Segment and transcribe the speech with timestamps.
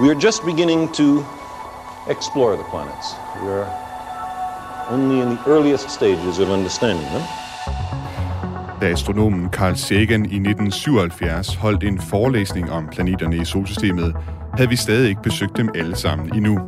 [0.00, 1.22] We are just beginning to
[2.08, 3.14] explore the planets.
[3.42, 3.68] We are
[4.90, 7.22] only in the earliest stages of understanding them.
[8.80, 14.16] Da astronomen Carl Sagan i 1977 holdt en forelæsning om planeterne i solsystemet,
[14.54, 16.60] havde vi stadig ikke besøgt dem alle sammen endnu.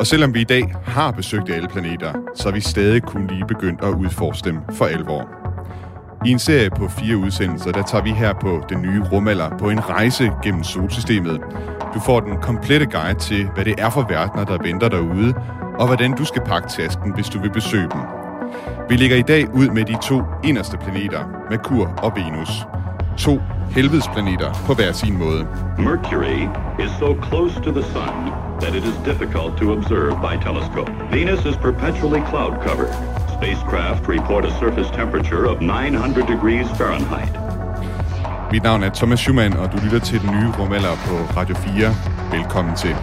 [0.00, 3.44] Og selvom vi i dag har besøgt alle planeter, så er vi stadig kun lige
[3.46, 5.28] begyndt at udforske dem for alvor.
[6.26, 9.70] I en serie på fire udsendelser, der tager vi her på den nye rumalder på
[9.70, 11.40] en rejse gennem solsystemet.
[11.94, 15.34] Du får den komplette guide til, hvad det er for verdener, der venter derude,
[15.78, 18.00] og hvordan du skal pakke tasken, hvis du vil besøge dem.
[18.88, 22.66] Vi ligger i dag ud med de to inderste planeter, Merkur og Venus.
[23.18, 23.40] To
[23.70, 25.46] helvedesplaneter på hver sin måde.
[25.78, 26.40] Mercury
[26.84, 28.14] is so close to the sun
[28.60, 30.90] that it is difficult to observe by telescope.
[31.12, 32.92] Venus is perpetually cloud covered.
[33.36, 37.49] Spacecraft report a surface temperature of 900 degrees Fahrenheit.
[38.52, 42.38] Mit navn er Thomas Schumann, og du lytter til den nye rumalder på Radio 4.
[42.38, 42.94] Velkommen til.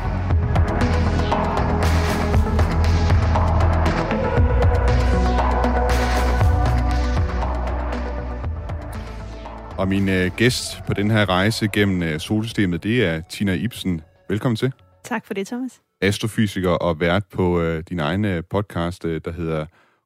[9.77, 14.01] Og min øh, gæst på den her rejse gennem øh, solsystemet, det er Tina Ibsen.
[14.29, 14.71] Velkommen til.
[15.03, 15.81] Tak for det, Thomas.
[16.01, 19.65] Astrofysiker og vært på øh, din egen øh, podcast, øh, der hedder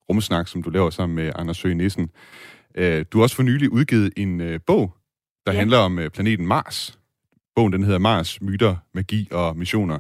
[0.10, 2.10] Rumsnak, som du laver sammen med Anders Søge Nissen.
[2.76, 4.96] Øh, du har også for nylig udgivet en øh, bog,
[5.46, 5.60] der ja.
[5.60, 7.00] handler om øh, planeten Mars.
[7.56, 10.00] Bogen den hedder Mars, myter, magi og missioner.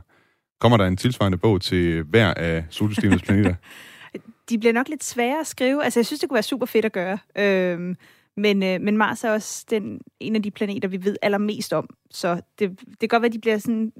[0.59, 3.55] Kommer der en tilsvarende bog til hver af solsystemets planeter?
[4.49, 5.83] De bliver nok lidt svære at skrive.
[5.83, 7.17] Altså, jeg synes, det kunne være super fedt at gøre.
[7.37, 7.95] Øhm,
[8.37, 11.89] men, øh, men Mars er også den, en af de planeter, vi ved allermest om.
[12.11, 13.91] Så det, det kan godt være, at de bliver sådan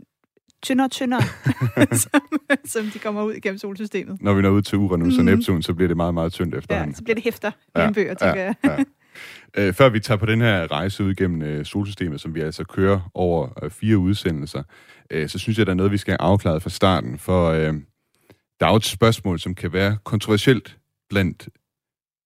[0.62, 1.22] tyndere og tyndere,
[2.03, 2.22] som,
[2.66, 4.22] som de kommer ud igennem solsystemet.
[4.22, 5.19] Når vi når ud til Uranus mm.
[5.19, 6.92] og Neptun, så bliver det meget, meget tyndt efterhånden.
[6.92, 8.78] Ja, så bliver det hæfter ja, i en bøger, tænker ja, jeg.
[8.80, 8.84] ja.
[9.57, 12.63] Øh, før vi tager på den her rejse ud igennem øh, solsystemet, som vi altså
[12.63, 14.63] kører over øh, fire udsendelser,
[15.09, 17.19] øh, så synes jeg, der er noget, vi skal have afklaret fra starten.
[17.19, 17.73] For øh,
[18.59, 20.78] der er jo et spørgsmål, som kan være kontroversielt
[21.09, 21.50] blandt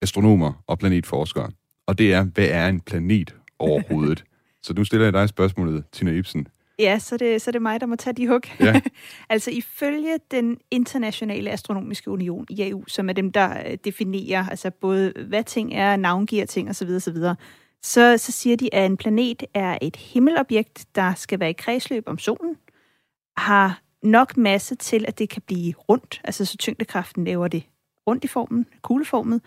[0.01, 1.51] astronomer og planetforskere.
[1.87, 4.23] Og det er, hvad er en planet overhovedet?
[4.63, 6.47] så nu stiller jeg dig spørgsmålet, Tina Ibsen.
[6.79, 8.41] Ja, så det, så det er mig, der må tage de hug.
[8.59, 8.81] Ja.
[9.29, 15.13] altså ifølge den internationale astronomiske union, IAU, som er dem, der øh, definerer altså både,
[15.27, 17.17] hvad ting er, navngiver ting osv., osv.,
[17.81, 22.03] så, så siger de, at en planet er et himmelobjekt, der skal være i kredsløb
[22.07, 22.55] om solen,
[23.37, 27.63] har nok masse til, at det kan blive rundt, altså så tyngdekraften laver det
[28.07, 29.41] rundt i formen, kugleformet,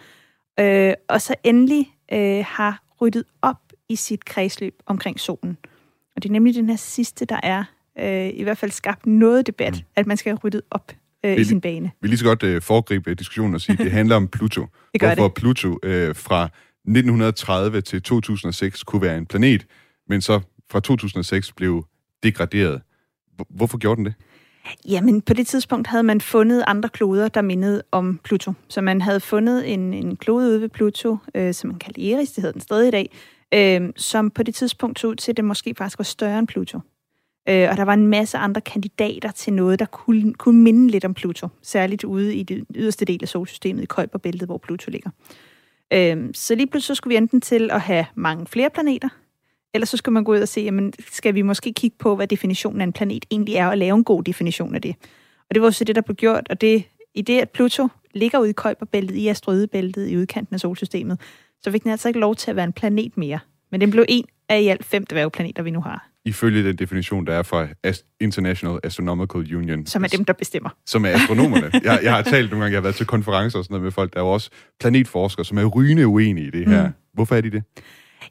[0.61, 5.59] øh, og så endelig øh, har ryddet op i sit kredsløb omkring solen.
[6.19, 7.65] Og det er nemlig den her sidste, der er
[7.99, 9.81] øh, i hvert fald skabt noget debat, mm.
[9.97, 10.93] at man skal have ryddet op
[11.25, 11.91] øh, i sin bane.
[12.01, 14.61] Vi lige så godt øh, foregribe diskussionen og sige, at det handler om Pluto.
[14.93, 15.35] det gør Hvorfor det.
[15.35, 19.67] Pluto øh, fra 1930 til 2006 kunne være en planet,
[20.09, 20.41] men så
[20.71, 21.85] fra 2006 blev
[22.23, 22.81] degraderet.
[23.51, 24.15] Hvorfor gjorde den det?
[24.89, 28.53] Jamen, på det tidspunkt havde man fundet andre kloder, der mindede om Pluto.
[28.69, 32.33] Så man havde fundet en, en klode ude ved Pluto, øh, som man kaldte Eris,
[32.33, 33.11] det hedder den stadig i dag,
[33.55, 36.49] øh, som på det tidspunkt så ud til, at det måske faktisk var større end
[36.49, 36.81] Pluto.
[37.49, 41.05] Øh, og der var en masse andre kandidater til noget, der kunne, kunne minde lidt
[41.05, 45.11] om Pluto, særligt ude i det yderste del af solsystemet, i Kuiperbæltet, hvor Pluto ligger.
[45.93, 49.09] Øh, så lige pludselig så skulle vi enten til at have mange flere planeter,
[49.75, 52.27] eller så skal man gå ud og se, jamen, skal vi måske kigge på, hvad
[52.27, 54.95] definitionen af en planet egentlig er, og lave en god definition af det.
[55.49, 56.85] Og det var også det, der blev gjort, og det,
[57.15, 61.21] i det, at Pluto ligger ude i Kuiperbæltet, i asteroidebæltet, i udkanten af solsystemet,
[61.63, 63.39] så fik den altså ikke lov til at være en planet mere.
[63.71, 66.09] Men den blev en af i alt fem dværgplaneter, vi nu har.
[66.25, 67.69] Ifølge den definition, der er fra
[68.21, 69.87] International Astronomical Union.
[69.87, 70.71] Som er dem, der bestemmer.
[70.87, 71.71] Som er astronomerne.
[71.85, 73.93] jeg, jeg har talt nogle gange, jeg har været til konferencer og sådan noget med
[73.93, 76.87] folk, der er jo også planetforskere, som er rygende uenige i det her.
[76.87, 76.93] Mm.
[77.15, 77.63] Hvorfor er de det?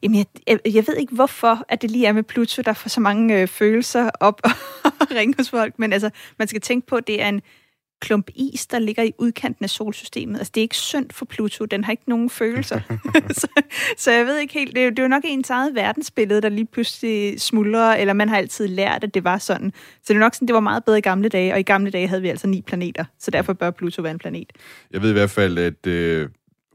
[0.04, 2.90] Jamen, jeg, jeg, jeg ved ikke, hvorfor at det lige er med Pluto, der får
[2.90, 4.42] så mange øh, følelser op
[5.02, 6.09] og ringe hos folk, men altså,
[6.40, 7.42] man skal tænke på, at det er en
[8.00, 10.38] klump is, der ligger i udkanten af solsystemet.
[10.38, 11.66] Altså, det er ikke synd for Pluto.
[11.66, 12.80] Den har ikke nogen følelser.
[13.41, 13.47] så,
[13.97, 14.75] så jeg ved ikke helt.
[14.75, 18.14] Det er, jo, det er jo nok ens eget verdensbillede, der lige pludselig smuldrer, eller
[18.14, 19.73] man har altid lært, at det var sådan.
[19.76, 21.91] Så det er nok sådan, det var meget bedre i gamle dage, og i gamle
[21.91, 23.05] dage havde vi altså ni planeter.
[23.20, 24.53] Så derfor bør Pluto være en planet.
[24.91, 26.29] Jeg ved i hvert fald, at øh,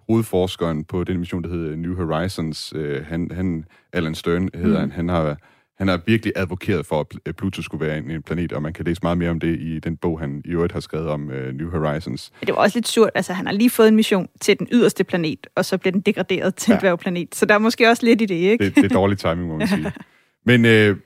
[0.08, 4.90] hovedforskeren på den mission, der hedder New Horizons, øh, han, han, Alan Stern hedder mm.
[4.90, 5.36] han, han har
[5.82, 9.00] han har virkelig advokeret for, at Pluto skulle være en, planet, og man kan læse
[9.02, 11.70] meget mere om det i den bog, han i øvrigt har skrevet om uh, New
[11.70, 12.32] Horizons.
[12.40, 13.10] Det var også lidt surt.
[13.14, 16.00] Altså, han har lige fået en mission til den yderste planet, og så bliver den
[16.00, 16.76] degraderet til ja.
[16.76, 17.34] en dværgplanet.
[17.34, 18.64] Så der er måske også lidt i det, ikke?
[18.64, 19.92] Det, det er dårlig timing, må man sige.
[20.46, 20.96] Men, øh,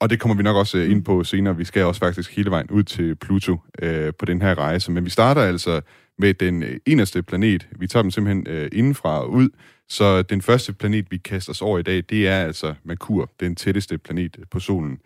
[0.00, 1.56] og det kommer vi nok også ind på senere.
[1.56, 4.92] Vi skal også faktisk hele vejen ud til Pluto øh, på den her rejse.
[4.92, 5.80] Men vi starter altså
[6.18, 7.68] med den eneste planet.
[7.78, 9.48] Vi tager dem simpelthen øh, indenfra og ud.
[9.92, 13.56] Så den første planet, vi kaster os over i dag, det er altså Merkur, den
[13.56, 14.98] tætteste planet på solen.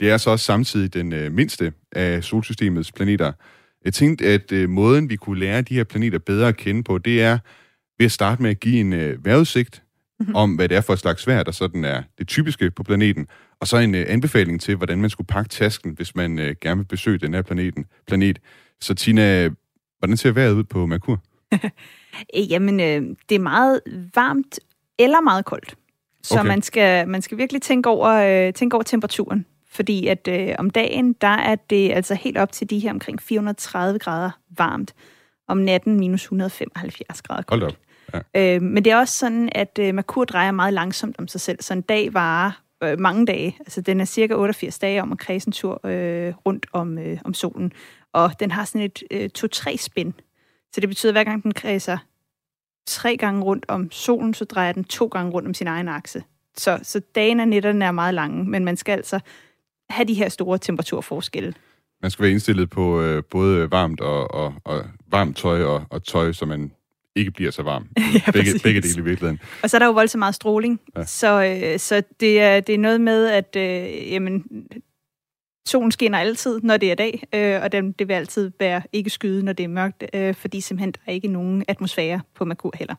[0.00, 3.32] Det er så også samtidig den øh, mindste af solsystemets planeter.
[3.84, 6.98] Jeg tænkte, at øh, måden, vi kunne lære de her planeter bedre at kende på,
[6.98, 7.38] det er
[7.98, 9.82] ved at starte med at give en øh, vejrudsigt
[10.20, 10.34] mm-hmm.
[10.34, 13.26] om, hvad det er for et slags vejr, der sådan er det typiske på planeten,
[13.60, 16.78] og så en øh, anbefaling til, hvordan man skulle pakke tasken, hvis man øh, gerne
[16.78, 18.38] vil besøge den her planeten, planet.
[18.80, 19.50] Så Tina,
[19.98, 21.22] hvordan ser vejret ud på Merkur?
[22.36, 23.80] Jamen, øh, det er meget
[24.14, 24.60] varmt
[24.98, 25.74] eller meget koldt.
[26.22, 26.48] Så okay.
[26.48, 29.46] man, skal, man skal virkelig tænke over, øh, tænke over temperaturen.
[29.70, 33.22] Fordi at øh, om dagen, der er det altså helt op til de her omkring
[33.22, 34.94] 430 grader varmt.
[35.48, 37.62] Om natten minus 175 grader koldt.
[37.62, 37.78] Hold op.
[38.34, 38.56] Ja.
[38.56, 41.62] Øh, men det er også sådan, at øh, Merkur drejer meget langsomt om sig selv,
[41.62, 42.50] så en dag varer
[42.82, 43.56] øh, mange dage.
[43.60, 47.18] Altså den er cirka 88 dage om at kredse en tur øh, rundt om, øh,
[47.24, 47.72] om solen.
[48.12, 50.14] Og den har sådan et øh, to-tre spin.
[50.74, 51.98] Så det betyder, at hver gang den kredser
[52.86, 56.22] tre gange rundt om solen, så drejer den to gange rundt om sin egen akse.
[56.56, 59.20] Så, så dagen og nætterne er meget lange, men man skal altså
[59.90, 61.54] have de her store temperaturforskelle.
[62.02, 66.04] Man skal være indstillet på øh, både varmt og, og, og varmt tøj og, og
[66.04, 66.72] tøj, så man
[67.16, 67.88] ikke bliver så varm.
[68.26, 69.40] ja, begge, begge dele i virkeligheden.
[69.62, 71.04] Og så er der jo voldsomt meget stråling, ja.
[71.04, 74.44] så, øh, så det, er, det er noget med, at øh, jamen,
[75.66, 79.10] solen skinner altid, når det er dag, øh, og den, det vil altid være ikke
[79.10, 82.72] skyde, når det er mørkt, øh, fordi simpelthen der er ikke nogen atmosfære på Merkur
[82.74, 82.94] heller.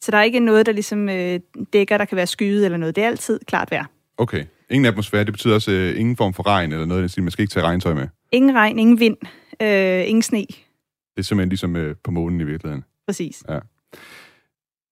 [0.00, 1.40] Så der er ikke noget, der ligesom øh,
[1.72, 2.96] dækker, der kan være skyde eller noget.
[2.96, 3.84] Det er altid klart vejr.
[4.18, 4.44] Okay.
[4.70, 7.52] Ingen atmosfære, det betyder også øh, ingen form for regn eller noget, man skal ikke
[7.52, 8.08] tage regntøj med?
[8.32, 9.16] Ingen regn, ingen vind,
[9.62, 10.38] øh, ingen sne.
[10.38, 12.84] Det er simpelthen ligesom øh, på månen i virkeligheden.
[13.06, 13.42] Præcis.
[13.48, 13.58] Ja.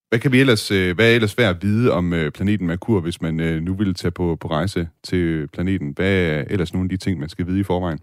[0.08, 3.00] Hvad kan vi ellers, øh, hvad er ellers værd at vide om øh, planeten Merkur,
[3.00, 5.92] hvis man øh, nu vil tage på, på rejse til planeten?
[5.96, 7.98] Hvad er ellers nogle af de ting, man skal vide i forvejen?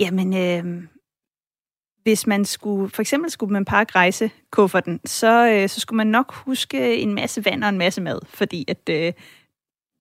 [0.00, 0.82] Jamen, øh,
[2.02, 6.34] hvis man skulle, for eksempel skulle man pakke rejsekufferten, så, øh, så skulle man nok
[6.34, 9.12] huske en masse vand og en masse mad, fordi at øh,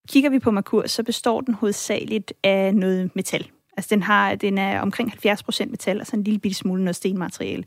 [0.10, 3.50] kigger vi på Merkur, så består den hovedsageligt af noget metal.
[3.78, 6.96] Altså den, har, den er omkring 70% metal, og så en lille bitte smule noget
[6.96, 7.64] stenmateriale.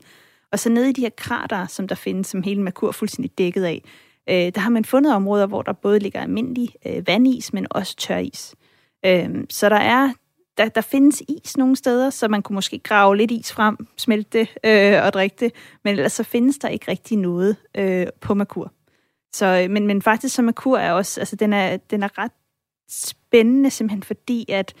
[0.51, 3.63] Og så nede i de her krater, som der findes, som hele Merkur fuldstændig dækket
[3.63, 3.83] af,
[4.29, 7.95] øh, der har man fundet områder, hvor der både ligger almindelig øh, vandis, men også
[7.95, 8.55] tør is.
[9.05, 10.13] Øh, så der er
[10.57, 14.39] der, der findes is nogle steder, så man kunne måske grave lidt is frem, smelte
[14.39, 15.53] det øh, og drikke det,
[15.83, 18.71] men ellers så findes der ikke rigtig noget øh, på Merkur.
[19.33, 22.31] Så, øh, men, men faktisk så Merkur er også, altså den er, den er ret
[22.89, 24.73] spændende simpelthen, fordi at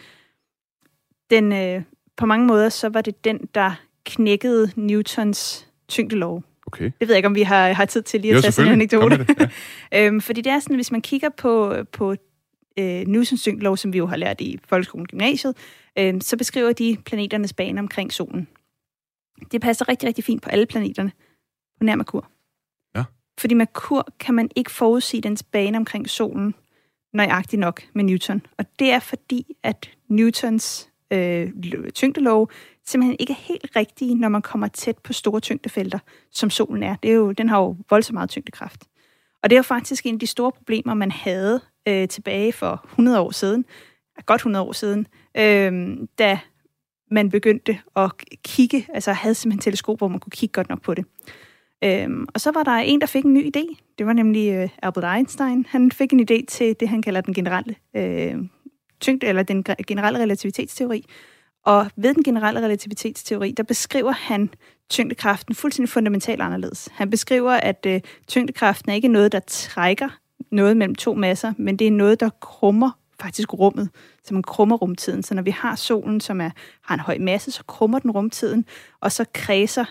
[1.29, 1.83] den øh,
[2.17, 6.43] på mange måder, så var det den, der knækkede Newtons tyngdelov.
[6.67, 6.83] Okay.
[6.83, 8.67] Det ved jeg ikke, om vi har, har tid til lige at jo, tage sådan
[8.67, 9.17] en anekdote.
[9.17, 9.39] Det,
[9.91, 10.05] ja.
[10.05, 12.15] øhm, fordi det er sådan, hvis man kigger på, på
[12.79, 15.57] øh, Newtons tyngdelov, som vi jo har lært i folkeskolen og gymnasiet,
[15.99, 18.47] øh, så beskriver de planeternes bane omkring solen.
[19.51, 21.11] Det passer rigtig, rigtig fint på alle planeterne
[21.77, 22.29] på nær Merkur.
[22.95, 23.03] Ja.
[23.39, 26.53] Fordi Merkur kan man ikke forudsige dens bane omkring solen
[27.13, 28.41] nøjagtigt nok med Newton.
[28.57, 31.51] Og det er fordi, at Newtons øh,
[31.93, 32.51] tyngdelov
[32.87, 35.99] simpelthen ikke er helt rigtige, når man kommer tæt på store tyngdefelter,
[36.31, 36.95] som solen er.
[36.95, 38.83] Det er jo, den har jo voldsomt meget tyngdekraft.
[39.43, 42.85] Og det er jo faktisk en af de store problemer, man havde øh, tilbage for
[42.91, 43.65] 100 år siden,
[44.25, 45.07] godt 100 år siden,
[45.37, 46.39] øh, da
[47.11, 48.11] man begyndte at
[48.43, 51.05] kigge, altså havde simpelthen teleskop, hvor man kunne kigge godt nok på det.
[51.83, 53.75] Øhm, og så var der en, der fik en ny idé.
[53.97, 55.65] Det var nemlig øh, Albert Einstein.
[55.69, 58.35] Han fik en idé til det, han kalder den generelle øh,
[58.99, 61.05] tyngde, eller den generelle relativitetsteori.
[61.67, 64.49] Og ved den generelle relativitetsteori, der beskriver han
[64.89, 66.89] tyngdekraften fuldstændig fundamentalt anderledes.
[66.91, 70.09] Han beskriver, at øh, tyngdekraften er ikke noget, der trækker
[70.51, 73.89] noget mellem to masser, men det er noget, der krummer faktisk rummet,
[74.23, 75.23] så man krummer rumtiden.
[75.23, 76.49] Så når vi har solen, som er,
[76.81, 78.65] har en høj masse, så krummer den rumtiden,
[78.99, 79.85] og så kredser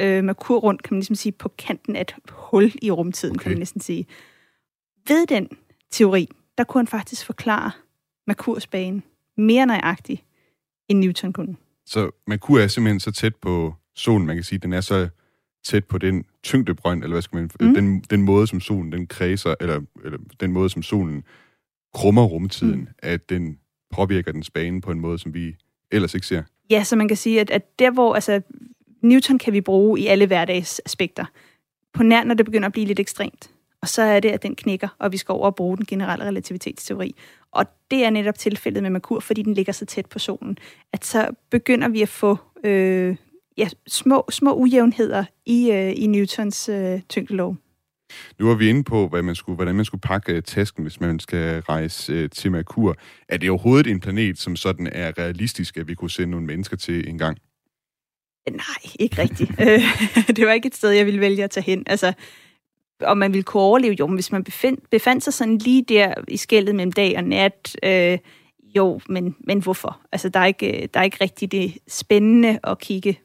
[0.00, 3.42] øh, Merkur rundt, kan man ligesom sige, på kanten af et hul i rumtiden, okay.
[3.42, 4.06] kan man næsten sige.
[5.08, 5.48] Ved den
[5.90, 7.70] teori, der kunne han faktisk forklare
[8.26, 9.02] Merkurs bane
[9.36, 10.22] mere nøjagtigt,
[10.88, 11.56] end Newton kunne.
[11.86, 15.08] Så Merkur er simpelthen så tæt på solen, man kan sige, den er så
[15.64, 17.74] tæt på den tyngdebrønd, eller hvad skal man, mm.
[17.74, 21.24] den, den måde, som solen den kredser, eller, eller den måde, som solen
[21.94, 22.88] krummer rumtiden, mm.
[22.98, 23.58] at den
[23.90, 25.56] påvirker dens bane på en måde, som vi
[25.90, 26.42] ellers ikke ser.
[26.70, 28.40] Ja, så man kan sige, at, at der hvor, altså,
[29.02, 31.24] Newton kan vi bruge i alle hverdagsaspekter.
[31.92, 33.50] På nær, når det begynder at blive lidt ekstremt.
[33.82, 36.24] Og så er det, at den knækker, og vi skal over og bruge den generelle
[36.24, 37.14] relativitetsteori.
[37.52, 40.58] Og det er netop tilfældet med Merkur, fordi den ligger så tæt på solen,
[40.92, 43.16] at så begynder vi at få øh,
[43.58, 47.56] ja, små, små ujævnheder i, øh, i Newtons øh, tyngdelov.
[48.38, 51.00] Nu var vi inde på, hvad man skulle, hvordan man skulle pakke øh, tasken, hvis
[51.00, 52.96] man skal rejse øh, til Merkur.
[53.28, 56.76] Er det overhovedet en planet, som sådan er realistisk, at vi kunne sende nogle mennesker
[56.76, 57.38] til en gang?
[58.50, 59.50] Nej, ikke rigtigt.
[60.36, 61.82] det var ikke et sted, jeg ville vælge at tage hen.
[61.86, 62.12] Altså,
[63.04, 66.14] om man ville kunne overleve, jo, men hvis man befind, befandt sig sådan lige der
[66.28, 68.18] i skældet mellem dag og nat, øh,
[68.76, 70.00] Jo, men, men hvorfor?
[70.12, 73.20] Altså, der er, ikke, øh, der er ikke rigtig det spændende at kigge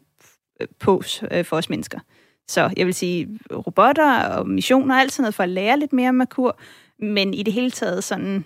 [0.61, 1.99] øh, på øh, for os mennesker.
[2.47, 5.93] Så jeg vil sige, robotter og missioner og alt sådan noget for at lære lidt
[5.93, 6.59] mere om Merkur,
[6.99, 8.45] men i det hele taget sådan,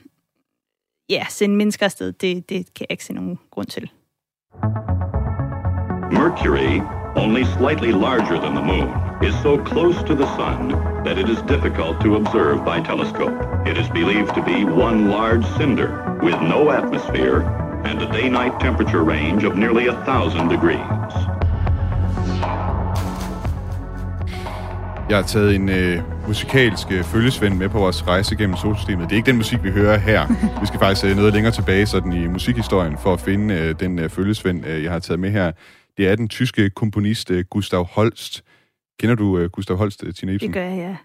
[1.09, 3.91] ja, sende mennesker afsted, det, det kan jeg ikke se nogen grund til.
[6.11, 6.81] Mercury,
[7.15, 10.69] only slightly larger than the moon, is so close to the sun
[11.03, 13.37] that it is difficult to observe by telescope.
[13.67, 15.89] It is believed to be one large cinder
[16.23, 17.41] with no atmosphere
[17.85, 21.13] and a day-night temperature range of nearly a thousand degrees.
[25.09, 29.09] Jeg har taget en øh, musikalsk øh, følgesvend med på vores rejse gennem solsystemet.
[29.09, 30.27] Det er ikke den musik, vi hører her.
[30.61, 33.99] Vi skal faktisk øh, noget længere tilbage sådan i musikhistorien for at finde øh, den
[33.99, 35.51] øh, følgesvend, øh, jeg har taget med her.
[35.97, 38.43] Det er den tyske komponist øh, Gustav Holst.
[39.01, 40.47] Kender du øh, Gustav Holst, øh, Tina Ibsen?
[40.47, 40.97] Det gør jeg, ja.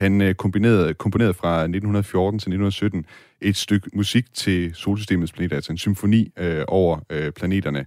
[0.00, 3.06] Han øh, kombinerede, komponerede fra 1914 til 1917
[3.40, 7.86] et stykke musik til solsystemets planeter, altså en symfoni øh, over øh, planeterne.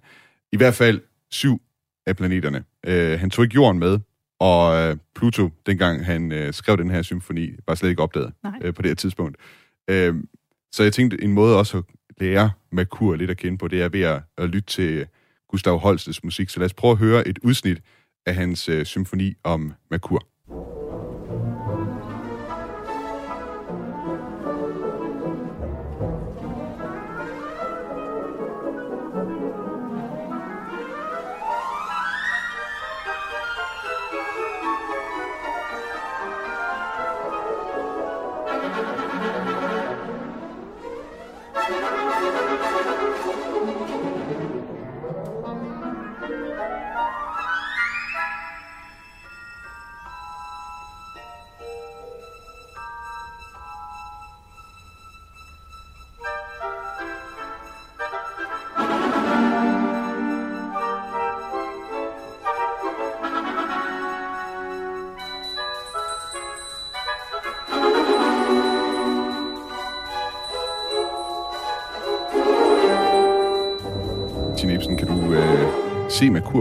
[0.51, 1.61] I hvert fald syv
[2.05, 2.63] af planeterne.
[2.85, 3.99] Øh, han tog ikke jorden med,
[4.39, 8.73] og øh, Pluto, dengang han øh, skrev den her symfoni, var slet ikke opdaget øh,
[8.73, 9.37] på det her tidspunkt.
[9.89, 10.15] Øh,
[10.71, 11.83] så jeg tænkte, en måde også at
[12.17, 15.05] lære Merkur lidt at kende på, det er ved at, at lytte til
[15.49, 16.49] Gustav Holstes musik.
[16.49, 17.81] Så lad os prøve at høre et udsnit
[18.25, 20.34] af hans øh, symfoni om Merkur.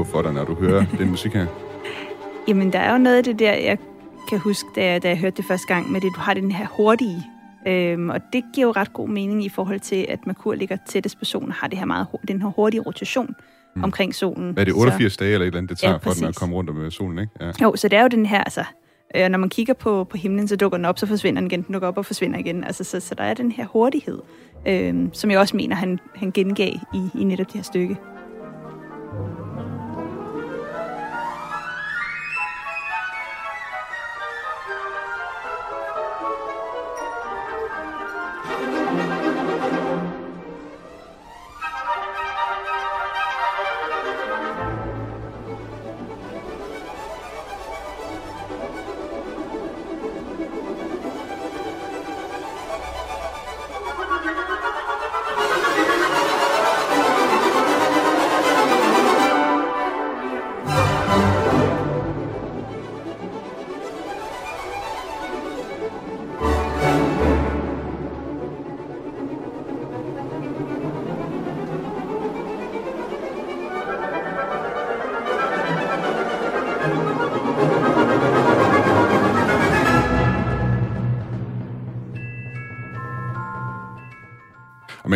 [0.05, 1.47] Merkur for dig, når du hører den musik her?
[2.49, 3.79] Jamen, der er jo noget af det der, jeg
[4.29, 6.53] kan huske, da jeg, da jeg hørte det første gang, med det, du har den
[6.53, 7.23] her hurtige.
[7.67, 11.19] Øhm, og det giver jo ret god mening i forhold til, at Merkur ligger tættest
[11.19, 13.35] på solen, har det her meget, den her hurtige rotation
[13.77, 13.85] mm.
[13.85, 14.51] omkring solen.
[14.53, 16.25] Hvad er det, 88 så, dage eller et eller andet, det tager Ja, for den
[16.25, 17.33] at komme rundt om øh, solen, ikke?
[17.41, 17.51] Ja.
[17.63, 18.65] Jo, så det er jo den her, altså,
[19.17, 21.63] øh, når man kigger på, på himlen, så dukker den op, så forsvinder den igen,
[21.63, 22.65] den dukker op og forsvinder igen.
[22.65, 24.19] Altså, så, så der er den her hurtighed,
[24.67, 27.97] øh, som jeg også mener, han, han gengav i, i netop det her stykke.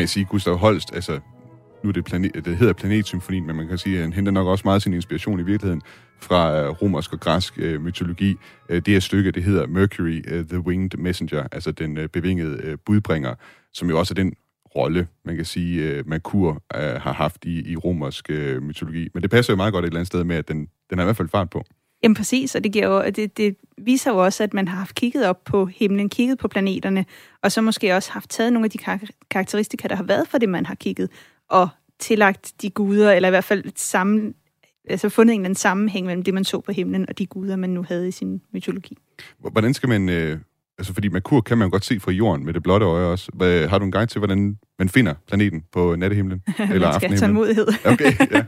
[0.08, 1.20] Kan sige, Gustav Holst, altså,
[1.82, 4.46] nu er det, planet, det hedder Planetsymfonien, men man kan sige, at han henter nok
[4.46, 5.82] også meget sin inspiration i virkeligheden
[6.20, 8.36] fra øh, romersk og græsk øh, mytologi.
[8.68, 12.60] Øh, det her stykke, det hedder Mercury, øh, the Winged Messenger, altså den øh, bevingede
[12.62, 13.34] øh, budbringer,
[13.72, 14.34] som jo også er den
[14.76, 19.08] rolle, man kan sige, øh, Merkur øh, har haft i, i romersk øh, mytologi.
[19.14, 21.04] Men det passer jo meget godt et eller andet sted med, at den, den har
[21.04, 21.64] i hvert fald fart på.
[22.02, 24.94] Jamen præcis, og det, giver jo, det, det viser jo også, at man har haft
[24.94, 27.04] kigget op på himlen, kigget på planeterne,
[27.42, 30.38] og så måske også haft taget nogle af de kar- karakteristika, der har været for
[30.38, 31.10] det, man har kigget,
[31.48, 34.34] og tillagt de guder, eller i hvert fald sammen,
[34.88, 37.56] altså fundet en eller anden sammenhæng mellem det, man så på himlen, og de guder,
[37.56, 38.96] man nu havde i sin mytologi.
[39.38, 40.08] Hvordan skal man...
[40.08, 40.38] Øh,
[40.78, 43.30] altså, fordi Merkur kan man jo godt se fra jorden med det blotte øje også.
[43.34, 46.42] Hvad, har du en guide til, hvordan man finder planeten på nattehimlen?
[46.72, 47.66] Eller man skal have tålmodighed.
[47.84, 48.44] Okay, ja.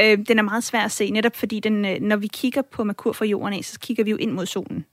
[0.12, 2.84] Øh, den er meget svær at se, netop fordi den, øh, når vi kigger på
[2.84, 4.84] Merkur fra jorden af, så kigger vi jo ind mod solen.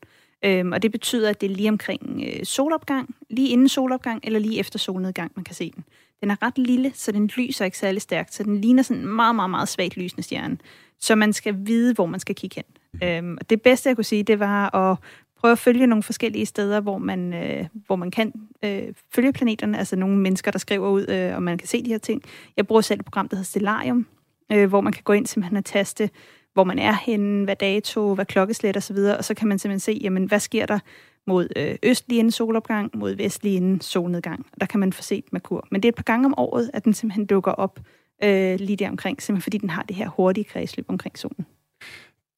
[0.45, 4.39] Øhm, og det betyder, at det er lige omkring øh, solopgang, lige inden solopgang, eller
[4.39, 5.83] lige efter solnedgang, man kan se den.
[6.21, 9.07] Den er ret lille, så den lyser ikke særlig stærkt, så den ligner sådan en
[9.07, 10.57] meget, meget, meget svagt lysende stjerne.
[10.99, 12.65] Så man skal vide, hvor man skal kigge hen.
[13.03, 14.97] Øhm, og det bedste, jeg kunne sige, det var at
[15.39, 18.83] prøve at følge nogle forskellige steder, hvor man, øh, hvor man kan øh,
[19.15, 21.97] følge planeterne, altså nogle mennesker, der skriver ud, øh, og man kan se de her
[21.97, 22.21] ting.
[22.57, 24.07] Jeg bruger selv et program, der hedder Stellarium,
[24.51, 26.09] øh, hvor man kan gå ind simpelthen og taste,
[26.53, 29.99] hvor man er henne, hvad dato, hvad klokkeslæt osv., og så kan man simpelthen se,
[30.03, 30.79] jamen, hvad sker der
[31.27, 34.45] mod øh, østlig inden solopgang, mod vestlig inden solnedgang.
[34.59, 35.67] Der kan man få set Merkur.
[35.71, 37.79] Men det er et par gange om året, at den simpelthen dukker op
[38.23, 41.45] øh, lige der omkring, simpelthen fordi den har det her hurtige kredsløb omkring solen.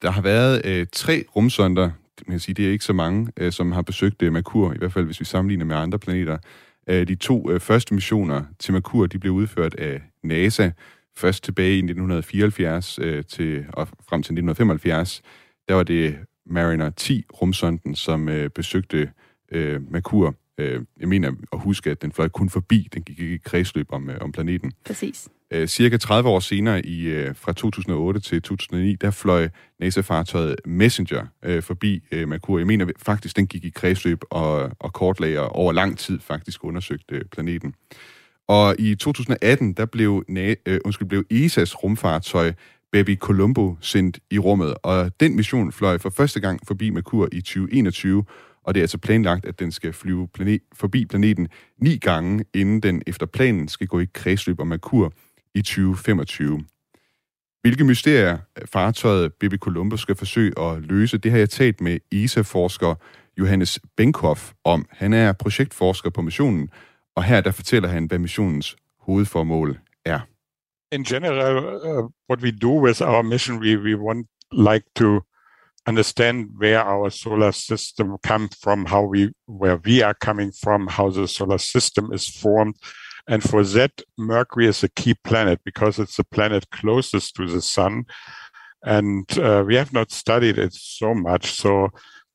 [0.01, 1.91] Der har været øh, tre rumsonder,
[2.27, 4.77] man kan sige, det er ikke så mange, øh, som har besøgt øh, Merkur, i
[4.77, 6.38] hvert fald hvis vi sammenligner med andre planeter.
[6.89, 10.69] Øh, de to øh, første missioner til Merkur, de blev udført af NASA,
[11.17, 15.21] først tilbage i 1974 øh, til, og frem til 1975.
[15.67, 19.12] Der var det Mariner 10 rumsonden, som øh, besøgte
[19.51, 20.36] øh, Merkur.
[20.57, 23.88] Øh, jeg mener at huske, at den fløj kun forbi, den gik ikke i kredsløb
[23.93, 24.71] om, øh, om planeten.
[24.86, 25.29] Præcis.
[25.51, 29.49] Øh, cirka 30 år senere, i øh, fra 2008 til 2009, der fløj
[29.79, 32.57] NASA-fartøjet Messenger øh, forbi øh, Merkur.
[32.57, 36.63] Jeg mener faktisk, den gik i kredsløb og, og kortlagde og over lang tid faktisk
[36.63, 37.73] undersøgte øh, planeten.
[38.47, 42.53] Og i 2018, der blev, øh, undskyld, blev ESA's rumfartøj
[42.91, 47.41] Baby Colombo sendt i rummet, og den mission fløj for første gang forbi Merkur i
[47.41, 48.23] 2021,
[48.63, 51.47] og det er altså planlagt, at den skal flyve planet, forbi planeten
[51.81, 55.13] ni gange, inden den efter planen skal gå i kredsløb om Merkur
[55.57, 56.65] i 2025.
[57.61, 61.99] Hvilke mysterier øh, fartøjet BB Columbus skal forsøge at løse, det har jeg talt med
[62.11, 62.95] ESA-forsker
[63.39, 64.85] Johannes Benkhoff om.
[64.91, 66.69] Han er projektforsker på missionen,
[67.15, 70.19] og her der fortæller han, hvad missionens hovedformål er.
[70.91, 75.21] In general, uh, what we do with our mission, we, we want like to
[75.87, 81.09] understand where our solar system comes from, how we where we are coming from, how
[81.11, 82.75] the solar system is formed.
[83.27, 87.62] And for that, Mercury is a key planet because it's the planet closest to the
[87.62, 88.05] sun.
[88.84, 91.51] And uh, we have not studied it so much.
[91.51, 91.89] So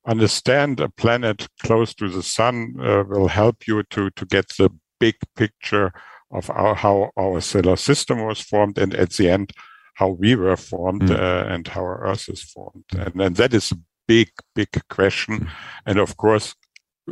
[0.05, 4.69] understand a planet close to the sun uh, will help you to, to get the
[4.99, 5.91] big picture
[6.31, 9.51] of our, how our solar system was formed and at the end
[9.95, 11.17] how we were formed mm.
[11.17, 15.39] uh, and how our earth is formed and, and that is a big big question
[15.39, 15.49] mm.
[15.85, 16.55] and of course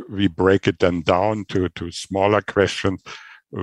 [0.08, 3.00] we break it then down to, to smaller questions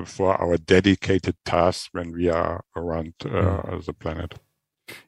[0.06, 4.36] for our dedicated tasks when we are around uh, the planet.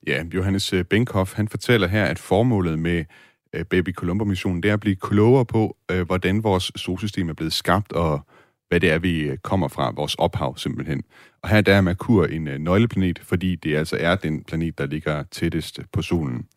[0.08, 3.06] Ja, Johannes øh, Benkhoff, han fortæller her, at formålet med
[3.54, 7.54] øh, Baby Colombo-missionen, det er at blive klogere på, øh, hvordan vores solsystem er blevet
[7.54, 8.20] skabt, og
[8.68, 11.04] hvad det er, vi kommer fra, vores ophav simpelthen.
[11.44, 15.24] Og her der er Merkur en nøgleplanet, fordi det altså er den planet, der ligger
[15.24, 16.48] tættest på solen.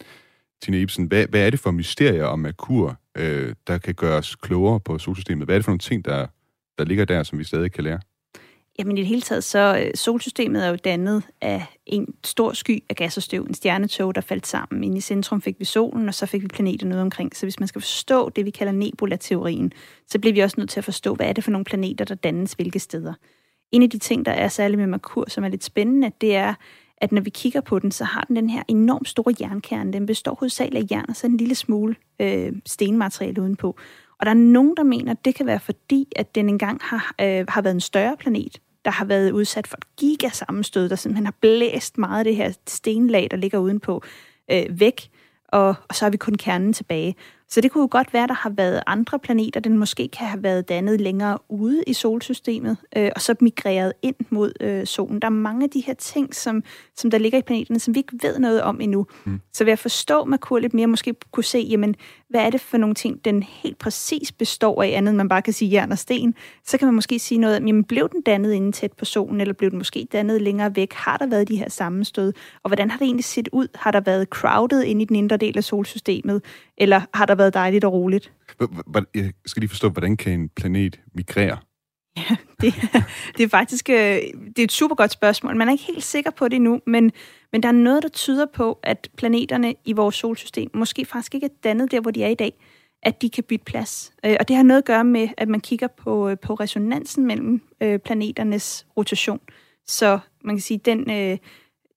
[0.63, 4.37] Tina Ibsen, hvad, hvad er det for mysterier om Merkur, øh, der kan gøre os
[4.37, 5.47] klogere på solsystemet?
[5.47, 6.27] Hvad er det for nogle ting, der,
[6.79, 8.01] der ligger der, som vi stadig kan lære?
[8.79, 12.83] Jamen i det hele taget, så øh, solsystemet er jo dannet af en stor sky
[12.89, 14.85] af gas og støv, en stjernetog, der faldt sammen.
[14.85, 17.37] Inde i centrum fik vi solen, og så fik vi planeter noget omkring.
[17.37, 19.73] Så hvis man skal forstå det, vi kalder nebula-teorien,
[20.09, 22.15] så bliver vi også nødt til at forstå, hvad er det for nogle planeter, der
[22.15, 23.15] dannes hvilke steder.
[23.73, 26.55] En af de ting, der er særligt med Merkur, som er lidt spændende, det er,
[26.97, 29.93] at når vi kigger på den, så har den den her enormt store jernkerne.
[29.93, 33.77] Den består hovedsageligt af jern og så en lille smule øh, stenmateriale udenpå.
[34.21, 37.15] Og der er nogen, der mener, at det kan være fordi, at den engang har,
[37.21, 41.27] øh, har været en større planet, der har været udsat for et gigasammenstød, der simpelthen
[41.27, 44.03] har blæst meget af det her stenlag, der ligger udenpå,
[44.51, 45.11] øh, væk,
[45.49, 47.15] og, og så har vi kun kernen tilbage.
[47.55, 50.43] Så det kunne jo godt være, der har været andre planeter, den måske kan have
[50.43, 55.21] været dannet længere ude i solsystemet, øh, og så migreret ind mod øh, solen.
[55.23, 56.63] Der er mange af de her ting, som,
[56.97, 59.07] som der ligger i planeterne, som vi ikke ved noget om endnu.
[59.25, 59.41] Mm.
[59.53, 61.95] Så ved at forstå Merkur lidt mere, måske kunne se, jamen,
[62.29, 65.43] hvad er det for nogle ting, den helt præcis består af, andet end man bare
[65.43, 68.23] kan sige jern og sten, så kan man måske sige noget om, jamen, blev den
[68.23, 70.93] dannet inden tæt på solen, eller blev den måske dannet længere væk?
[70.93, 72.33] Har der været de her sammenstød?
[72.63, 73.69] Og hvordan har det egentlig set ud?
[73.75, 76.43] Har der været crowded ind i den indre del af solsystemet?
[76.79, 78.33] Eller har der været dejligt og roligt?
[79.15, 81.59] Jeg skal lige forstå, hvordan kan en planet migrere?
[82.17, 82.75] Ja, det,
[83.37, 85.57] det er faktisk øh, det er et super godt spørgsmål.
[85.57, 87.13] Man er ikke helt sikker på det nu, men,
[87.53, 91.45] men der er noget, der tyder på, at planeterne i vores solsystem måske faktisk ikke
[91.45, 92.53] er dannet der, hvor de er i dag,
[93.03, 94.13] at de kan bytte plads.
[94.25, 97.27] Øh, og det har noget at gøre med, at man kigger på, øh, på resonansen
[97.27, 99.41] mellem planeternes rotation.
[99.87, 101.09] Så man kan sige, den,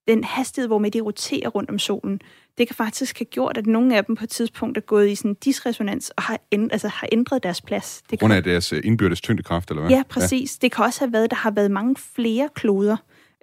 [0.08, 2.22] den hastighed, hvor de roterer rundt om solen,
[2.58, 5.16] det kan faktisk have gjort, at nogle af dem på et tidspunkt er gået i
[5.16, 8.02] sådan en disresonans og har, ændret, altså har ændret deres plads.
[8.10, 9.92] Det grund af deres øh, indbyrdes tyngdekraft, eller hvad?
[9.92, 10.58] Ja, præcis.
[10.62, 10.66] Ja.
[10.66, 12.98] Det kan også have været, at der har været mange flere kloder.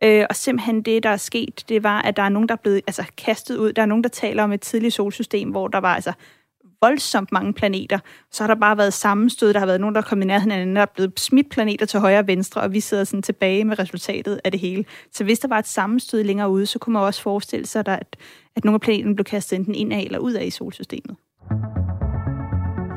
[0.04, 2.60] Øh, og simpelthen det, der er sket, det var, at der er nogen, der er
[2.62, 3.72] blevet altså, kastet ud.
[3.72, 6.12] Der er nogen, der taler om et tidligt solsystem, hvor der var altså
[6.84, 7.98] voldsomt mange planeter.
[8.30, 9.52] Så har der bare været sammenstød.
[9.52, 11.50] Der har været nogen, der er kommet i nærheden af hinanden, der er blevet smidt
[11.50, 14.84] planeter til højre og venstre, og vi sidder sådan tilbage med resultatet af det hele.
[15.12, 18.16] Så hvis der var et sammenstød længere ude, så kunne man også forestille sig, at,
[18.56, 21.16] at nogle af planeterne blev kastet enten ind af eller ud af i solsystemet.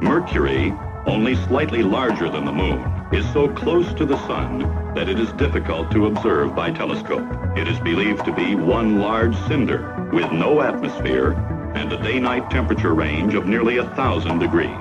[0.02, 0.72] Mercury,
[1.08, 2.80] only slightly larger than the moon,
[3.14, 4.50] is so close to the sun
[4.96, 7.26] that it is difficult to observe by telescope.
[7.62, 9.80] It is believed to be one large cinder
[10.14, 14.78] with no atmosphere and a day-night temperature range of nearly a thousand degrees.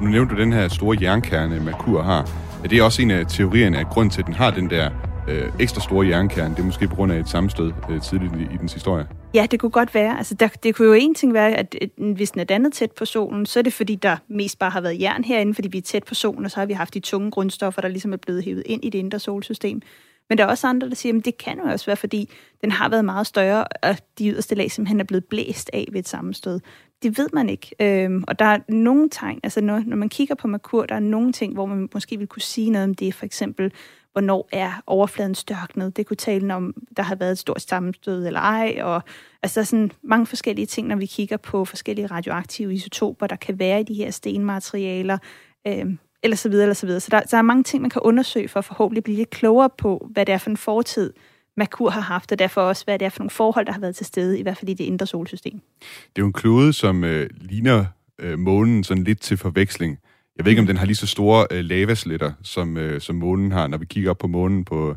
[0.00, 2.28] Nu nævnte du den her store jernkerne, Merkur har.
[2.64, 4.90] Er det også en af teorierne, at grund til, at den har den der
[5.28, 8.42] øh, ekstra store jernkerne, det er måske på grund af et sammenstød øh, tidligt i,
[8.42, 9.06] i dens historie?
[9.34, 10.18] Ja, det kunne godt være.
[10.18, 13.04] Altså, der, det kunne jo en ting være, at hvis den er dannet tæt på
[13.04, 15.82] solen, så er det fordi, der mest bare har været jern herinde, fordi vi er
[15.82, 18.44] tæt på solen, og så har vi haft de tunge grundstoffer, der ligesom er blevet
[18.44, 19.82] hævet ind i det indre solsystem.
[20.30, 22.70] Men der er også andre, der siger, at det kan jo også være, fordi den
[22.70, 26.08] har været meget større, og de yderste lag simpelthen er blevet blæst af ved et
[26.08, 26.60] sammenstød.
[27.02, 27.74] Det ved man ikke.
[27.80, 31.00] Øhm, og der er nogle tegn, altså når, når man kigger på Merkur, der er
[31.00, 33.14] nogle ting, hvor man måske vil kunne sige noget om det.
[33.14, 33.72] For eksempel,
[34.12, 35.96] hvornår er overfladen størknet?
[35.96, 38.78] Det kunne tale om, der har været et stort sammenstød eller ej.
[38.82, 39.02] Og,
[39.42, 43.36] altså der er sådan mange forskellige ting, når vi kigger på forskellige radioaktive isotoper, der
[43.36, 45.18] kan være i de her stenmaterialer.
[45.66, 47.00] Øhm, eller så videre, eller så videre.
[47.00, 49.70] Så der, der er mange ting, man kan undersøge for at forhåbentlig blive lidt klogere
[49.78, 51.12] på, hvad det er for en fortid,
[51.56, 53.96] Merkur har haft, og derfor også, hvad det er for nogle forhold, der har været
[53.96, 55.60] til stede, i hvert fald i det indre solsystem.
[55.80, 57.84] Det er jo en klode, som øh, ligner
[58.18, 59.98] øh, månen sådan lidt til forveksling.
[60.36, 63.52] Jeg ved ikke, om den har lige så store øh, lavasletter, som, øh, som månen
[63.52, 63.66] har.
[63.66, 64.96] Når vi kigger op på månen på,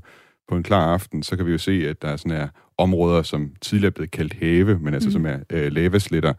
[0.50, 3.24] på en klar aften, så kan vi jo se, at der er sådan her områder,
[3.24, 5.14] som tidligere er blevet kaldt have, men altså mm.
[5.14, 6.34] som er øh, lavasletter.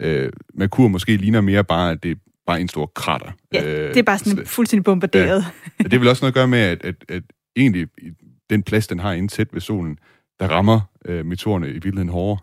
[0.00, 2.18] Øh, Merkur måske ligner mere bare, at det
[2.50, 3.32] bare en stor krater.
[3.52, 5.44] Ja, øh, det er bare sådan fuldstændig bombarderet.
[5.78, 5.84] Ja.
[5.84, 7.22] Det vil også noget at gøre med, at, at, at
[7.56, 7.86] egentlig
[8.50, 9.98] den plads, den har indsæt ved solen,
[10.40, 12.38] der rammer øh, meteorerne i virkeligheden hårdere.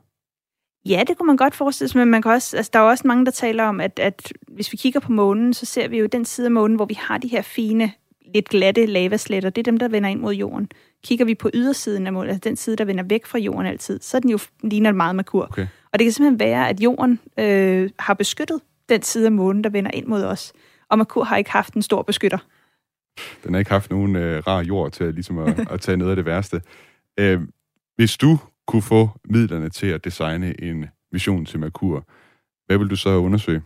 [0.86, 3.08] Ja, det kunne man godt forestille sig, men man kan også, altså, der er også
[3.08, 6.06] mange, der taler om, at, at hvis vi kigger på månen, så ser vi jo
[6.06, 7.92] den side af månen, hvor vi har de her fine,
[8.34, 9.50] lidt glatte lavasletter.
[9.50, 10.70] Det er dem, der vender ind mod jorden.
[11.04, 14.00] Kigger vi på ydersiden af månen, altså den side, der vender væk fra jorden altid,
[14.02, 15.44] så er den jo ligner meget Merkur.
[15.44, 15.68] Okay.
[15.94, 19.70] Og det kan simpelthen være, at jorden øh, har beskyttet den side af månen, der
[19.70, 20.54] vender ind mod os.
[20.90, 22.38] Og Merkur har ikke haft en stor beskytter.
[23.44, 26.16] Den har ikke haft nogen øh, rar jord til ligesom at, at tage noget af
[26.16, 26.62] det værste.
[27.20, 27.42] Øh,
[27.96, 32.06] hvis du kunne få midlerne til at designe en mission til Merkur,
[32.66, 33.62] hvad vil du så undersøge?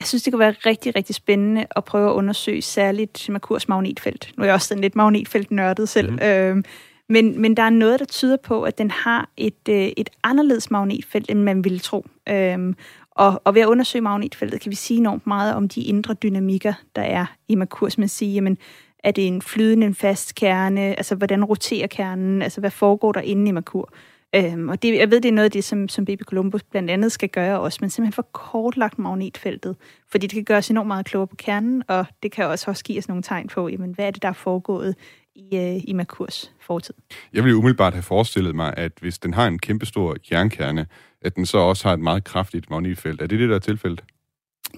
[0.00, 4.32] Jeg synes, det kunne være rigtig, rigtig spændende at prøve at undersøge særligt Merkurs magnetfelt.
[4.36, 6.10] Nu er jeg også sådan lidt magnetfelt nørdet selv.
[6.10, 6.18] Mm.
[6.18, 6.62] Øh,
[7.08, 10.70] men, men der er noget, der tyder på, at den har et, øh, et anderledes
[10.70, 12.06] magnetfelt, end man ville tro.
[12.28, 12.76] Øhm,
[13.14, 16.72] og, og ved at undersøge magnetfeltet, kan vi sige enormt meget om de indre dynamikker,
[16.96, 17.98] der er i Merkurs.
[17.98, 18.58] Man siger, jamen,
[19.04, 20.80] er det en flydende, en fast kerne?
[20.80, 22.42] Altså, hvordan roterer kernen?
[22.42, 23.92] Altså, hvad foregår der inde i Merkur?
[24.36, 26.90] Øhm, og det, jeg ved, det er noget af det, som, som Baby Columbus blandt
[26.90, 29.76] andet skal gøre også, men simpelthen for kortlagt magnetfeltet,
[30.10, 32.84] fordi det kan gøre os enormt meget klogere på kernen, og det kan også, også
[32.84, 34.94] give os nogle tegn på, jamen, hvad er det, der er foregået
[35.34, 36.94] i, øh, i Merkurs fortid.
[37.32, 40.86] Jeg ville umiddelbart have forestillet mig, at hvis den har en kæmpestor jernkerne,
[41.24, 43.22] at den så også har et meget kraftigt magnetfelt.
[43.22, 44.04] Er det det, der er tilfældet?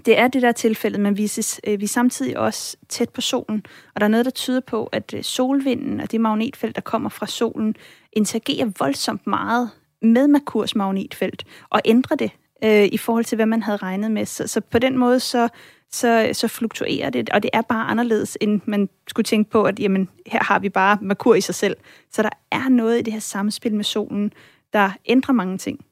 [0.06, 3.08] Det er det, der er tilfældet, men vi er, øh, vi er samtidig også tæt
[3.08, 3.66] på solen.
[3.94, 7.08] Og der er noget, der tyder på, at øh, solvinden og det magnetfelt, der kommer
[7.08, 7.76] fra solen,
[8.12, 9.70] interagerer voldsomt meget
[10.02, 12.30] med Merkurs magnetfelt og ændrer det
[12.64, 14.26] øh, i forhold til, hvad man havde regnet med.
[14.26, 15.48] Så, så på den måde, så,
[15.90, 19.80] så, så fluktuerer det, og det er bare anderledes, end man skulle tænke på, at
[19.80, 21.76] jamen, her har vi bare Merkur i sig selv.
[22.12, 24.32] Så der er noget i det her samspil med solen,
[24.72, 25.85] der ændrer mange ting.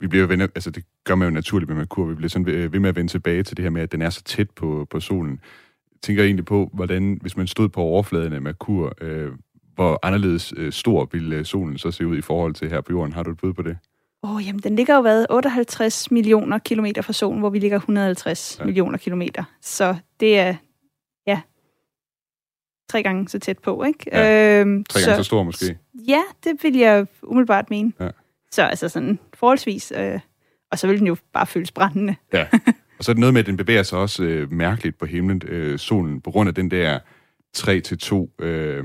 [0.00, 2.68] Vi bliver jo altså det gør man jo naturligt med Merkur, vi bliver sådan ved,
[2.68, 4.86] ved med at vende tilbage til det her med, at den er så tæt på,
[4.90, 5.40] på solen.
[5.92, 9.32] Jeg tænker egentlig på, hvordan, hvis man stod på overfladen af Merkur, øh,
[9.74, 13.12] hvor anderledes øh, stor ville solen så se ud i forhold til her på jorden.
[13.12, 13.78] Har du et bud på det?
[14.22, 15.26] Åh, oh, jamen, den ligger jo hvad?
[15.30, 18.64] 58 millioner kilometer fra solen, hvor vi ligger 150 ja.
[18.64, 19.44] millioner kilometer.
[19.60, 20.54] Så det er,
[21.26, 21.40] ja,
[22.92, 23.98] tre gange så tæt på, ikke?
[24.12, 25.78] Ja, øhm, tre gange så, så stor måske.
[26.08, 27.92] Ja, det vil jeg umiddelbart mene.
[28.00, 28.08] Ja.
[28.52, 30.20] Så altså sådan forholdsvis, øh,
[30.70, 32.16] og så vil den jo bare føles brændende.
[32.32, 32.46] Ja,
[32.98, 35.42] og så er det noget med, at den bevæger sig også øh, mærkeligt på himlen,
[35.48, 36.98] øh, solen, på grund af den der
[37.56, 38.84] 3-2, øh,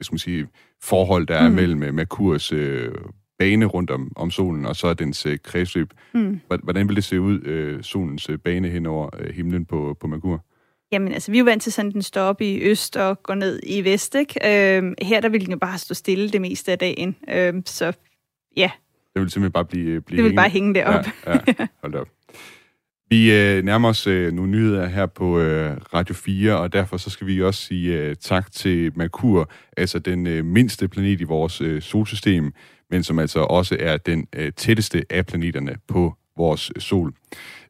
[0.00, 0.46] skal man sige,
[0.82, 1.54] forhold, der er mm.
[1.54, 2.92] mellem øh, Merkurs øh,
[3.38, 5.92] bane rundt om, om solen, og så dens øh, kredsløb.
[6.14, 6.40] Mm.
[6.62, 10.06] Hvordan vil det se ud, øh, solens øh, bane hen over øh, himlen på, på
[10.06, 10.44] Merkur?
[10.92, 13.34] Jamen, altså, vi er jo vant til sådan, den står op i øst og går
[13.34, 14.76] ned i vest, ikke?
[14.76, 17.16] Øhm, her, der vil den jo bare stå stille det meste af dagen.
[17.28, 17.92] Øhm, så
[18.56, 18.70] ja.
[19.14, 21.10] Det vil simpelthen bare blive, blive Det vil bare hænge deroppe.
[21.26, 21.66] Ja, ja.
[21.82, 22.08] hold op.
[23.10, 27.10] Vi øh, nærmer os øh, nogle nyheder her på øh, Radio 4, og derfor så
[27.10, 31.60] skal vi også sige øh, tak til Merkur, altså den øh, mindste planet i vores
[31.60, 32.52] øh, solsystem
[32.90, 37.12] men som altså også er den øh, tætteste af planeterne på vores sol.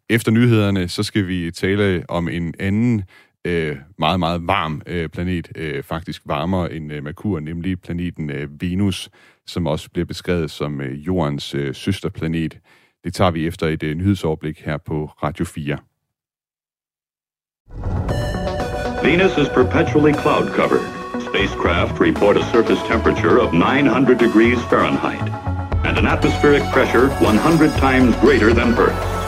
[0.09, 3.03] Efter nyhederne, så skal vi tale om en anden
[3.45, 8.63] øh, meget, meget varm øh, planet, øh, faktisk varmere end øh, Merkur, nemlig planeten øh,
[8.63, 9.11] Venus,
[9.51, 12.59] som også bliver beskrevet som øh, jordens øh, søsterplanet.
[13.05, 15.79] Det tager vi efter et uh, nyhedsoverblik her på Radio 4.
[19.05, 20.85] Venus is perpetually cloud covered.
[21.31, 25.27] Spacecraft report a surface temperature of 900 degrees Fahrenheit
[25.87, 29.21] and an atmospheric pressure 100 times greater than Earth's.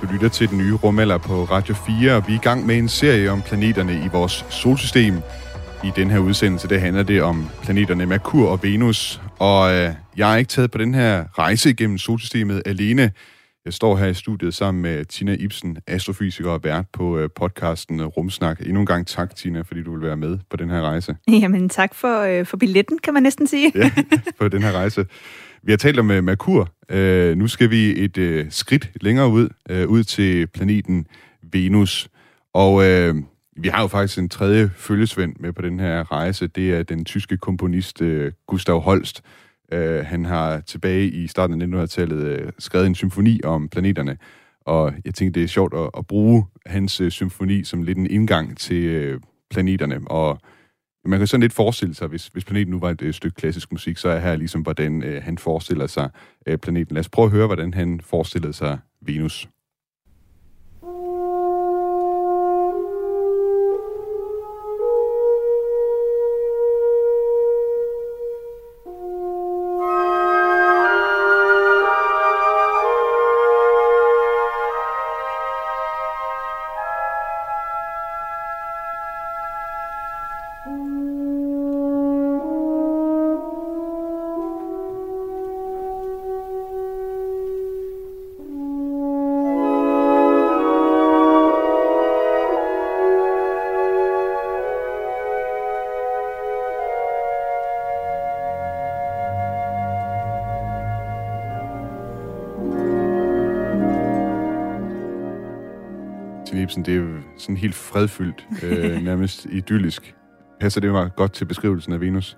[0.00, 2.78] Du lytter til den nye rumalder på Radio 4, og vi er i gang med
[2.78, 5.14] en serie om planeterne i vores solsystem.
[5.84, 9.20] I den her udsendelse, der handler det om planeterne Merkur og Venus.
[9.38, 13.12] Og øh, jeg har ikke taget på den her rejse igennem solsystemet alene.
[13.64, 18.04] Jeg står her i studiet sammen med Tina Ibsen, astrofysiker og vært på øh, podcasten
[18.04, 18.60] Rumsnak.
[18.60, 21.16] Endnu en gang tak, Tina, fordi du vil være med på den her rejse.
[21.28, 23.72] Jamen tak for, øh, for billetten, kan man næsten sige.
[23.74, 23.90] ja,
[24.40, 25.06] på den her rejse.
[25.62, 26.68] Vi har talt om uh, Merkur.
[26.92, 31.06] Uh, nu skal vi et uh, skridt længere ud, uh, ud til planeten
[31.52, 32.08] Venus.
[32.54, 33.16] Og uh,
[33.62, 36.46] vi har jo faktisk en tredje følgesvend med på den her rejse.
[36.46, 39.22] Det er den tyske komponist øh, Gustav Holst.
[39.72, 44.18] Øh, han har tilbage i starten af 1900-tallet øh, skrevet en symfoni om planeterne.
[44.60, 48.10] Og jeg tænkte, det er sjovt at, at bruge hans øh, symfoni som lidt en
[48.10, 49.20] indgang til øh,
[49.50, 50.00] planeterne.
[50.06, 50.38] Og
[51.04, 53.72] man kan sådan lidt forestille sig, hvis, hvis planeten nu var et, øh, stykke klassisk
[53.72, 56.10] musik, så er her ligesom, hvordan øh, han forestiller sig
[56.46, 56.94] øh, planeten.
[56.94, 59.48] Lad os prøve at høre, hvordan han forestillede sig Venus.
[106.80, 110.14] Ibsen, det er sådan helt fredfyldt, øh, nærmest idyllisk.
[110.60, 112.36] Passer det meget godt til beskrivelsen af Venus?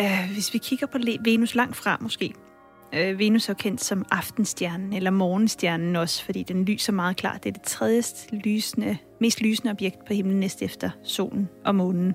[0.00, 2.32] Uh, hvis vi kigger på Venus langt frem måske.
[2.92, 7.44] Uh, Venus er kendt som aftenstjernen, eller morgenstjernen også, fordi den lyser meget klart.
[7.44, 12.14] Det er det tredje lysende, mest lysende objekt på himlen næst efter solen og månen.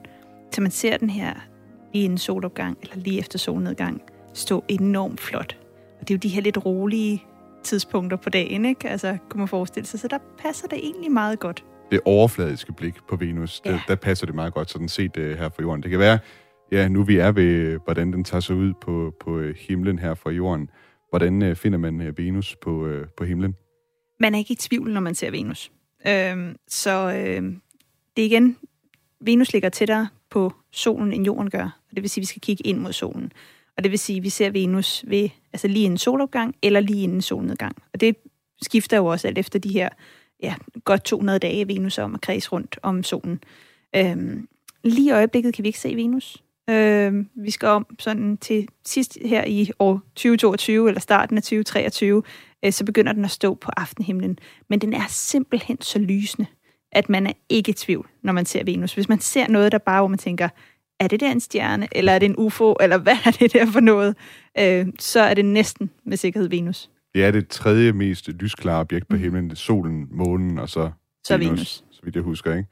[0.53, 1.33] Så man ser den her
[1.93, 4.01] lige en solopgang, eller lige efter solnedgang,
[4.33, 5.57] stå enormt flot.
[6.01, 7.23] Og det er jo de her lidt rolige
[7.63, 8.89] tidspunkter på dagen, ikke?
[8.89, 9.99] Altså, kunne man forestille sig.
[9.99, 11.65] Så der passer det egentlig meget godt.
[11.91, 13.71] Det overfladiske blik på Venus, ja.
[13.71, 15.83] der, der passer det meget godt sådan set uh, her fra jorden.
[15.83, 16.19] Det kan være,
[16.71, 20.13] ja, nu vi er ved, hvordan den tager sig ud på, på uh, himlen her
[20.13, 20.69] fra jorden.
[21.09, 23.55] Hvordan uh, finder man uh, Venus på, uh, på himlen?
[24.19, 25.71] Man er ikke i tvivl, når man ser Venus.
[26.07, 27.43] Øhm, så øh,
[28.15, 28.57] det er igen,
[29.21, 31.63] Venus ligger tættere på solen, end jorden gør.
[31.63, 33.31] Og det vil sige, at vi skal kigge ind mod solen.
[33.81, 37.03] Og det vil sige, at vi ser Venus ved, altså lige inden solopgang eller lige
[37.03, 37.75] inden solnedgang.
[37.93, 38.15] Og det
[38.61, 39.89] skifter jo også alt efter de her
[40.43, 43.43] ja, godt 200 dage, Venus om at kredse rundt om solen.
[43.95, 44.47] Øhm,
[44.83, 46.43] lige i øjeblikket kan vi ikke se Venus.
[46.69, 52.23] Øhm, vi skal om sådan til sidst her i år 2022, eller starten af 2023,
[52.65, 54.39] øh, så begynder den at stå på aftenhimlen.
[54.69, 56.47] Men den er simpelthen så lysende,
[56.91, 58.93] at man er ikke i tvivl, når man ser Venus.
[58.93, 60.49] Hvis man ser noget, der bare, hvor man tænker,
[61.01, 63.65] er det der en stjerne, eller er det en UFO, eller hvad er det der
[63.65, 64.15] for noget,
[64.59, 66.89] øh, så er det næsten med sikkerhed Venus.
[67.13, 69.43] Det er det tredje mest lysklare objekt på himlen.
[69.43, 70.91] Det er solen, månen og så,
[71.23, 72.69] så Venus, Venus, så vidt jeg husker, ikke?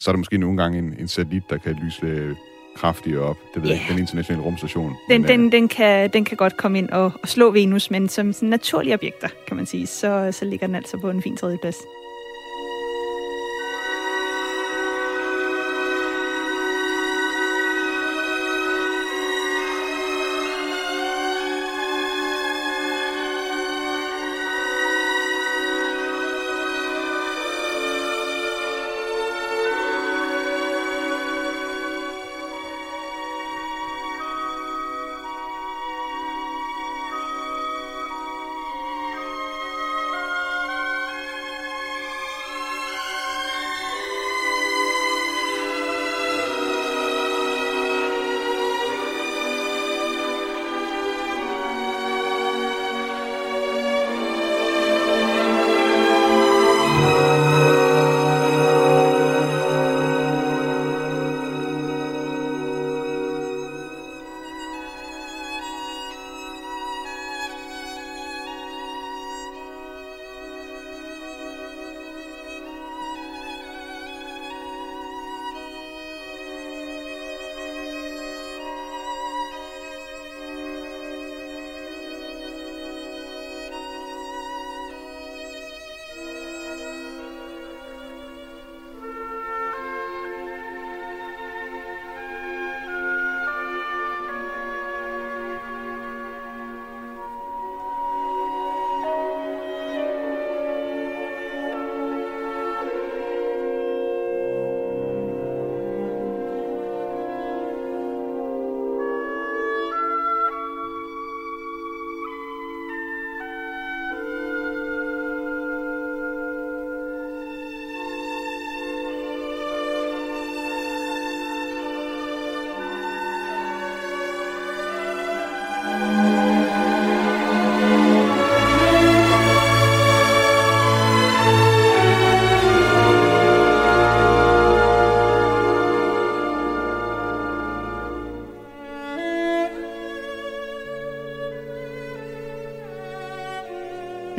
[0.00, 2.36] Så er der måske nogle gange en, en satellit, der kan lyse
[2.76, 3.36] kraftigere op.
[3.54, 3.78] Det ved yeah.
[3.78, 4.92] jeg ikke, den internationale rumstation.
[5.10, 8.08] Den, men, den, den, kan, den kan godt komme ind og, og slå Venus, men
[8.08, 11.36] som sådan naturlige objekter, kan man sige, så, så ligger den altså på en fin
[11.36, 11.76] tredje plads.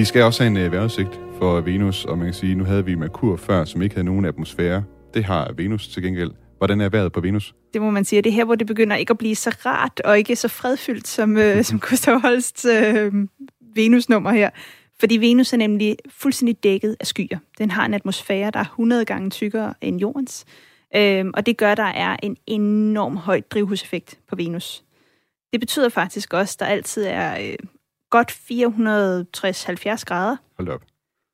[0.03, 2.85] Vi skal også have en øh, vejrudsigt for Venus, og man kan sige, nu havde
[2.85, 4.83] vi Merkur før, som ikke havde nogen atmosfære.
[5.13, 6.31] Det har Venus til gengæld.
[6.57, 7.55] Hvordan er vejret på Venus?
[7.73, 8.21] Det må man sige.
[8.21, 11.07] Det er her, hvor det begynder ikke at blive så rart og ikke så fredfyldt,
[11.07, 13.13] som, øh, som Gustav Holsts øh,
[13.75, 14.49] Venus-nummer her.
[14.99, 17.37] Fordi Venus er nemlig fuldstændig dækket af skyer.
[17.57, 20.45] Den har en atmosfære, der er 100 gange tykkere end Jordens.
[20.95, 24.83] Øhm, og det gør, at der er en enorm høj drivhuseffekt på Venus.
[25.51, 27.55] Det betyder faktisk også, at der altid er øh,
[28.13, 30.37] godt 460-70 grader.
[30.57, 30.81] Hold op.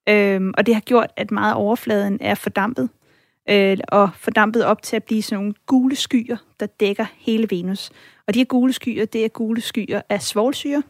[0.09, 2.89] Øhm, og det har gjort, at meget overfladen er fordampet.
[3.49, 7.91] Øh, og fordampet op til at blive sådan nogle gule skyer, der dækker hele Venus.
[8.27, 10.83] Og de her gule skyer, det er gule skyer af svovlsyre.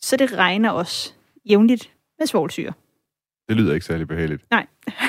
[0.00, 1.12] Så det regner også
[1.50, 2.72] jævnligt med svovlsyre.
[3.48, 4.42] Det lyder ikke særlig behageligt.
[4.50, 4.66] Nej.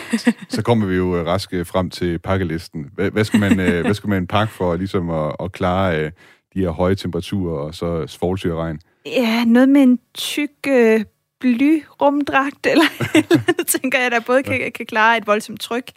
[0.55, 2.89] så kommer vi jo øh, raske frem til pakkelisten.
[2.93, 6.11] Hvad, hvad, skal, man, øh, hvad skal man pakke for ligesom at, at klare øh,
[6.53, 8.79] de her høje temperaturer og så svovlsyreregn?
[9.05, 11.05] Ja, noget med en tyk øh,
[11.39, 12.85] blyrumdragt, eller,
[13.15, 15.91] eller tænker jeg, der både kan, kan klare et voldsomt tryk,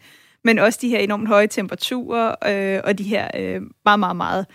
[0.44, 4.46] men også de her enormt høje temperaturer, øh, og de her øh, meget, meget, meget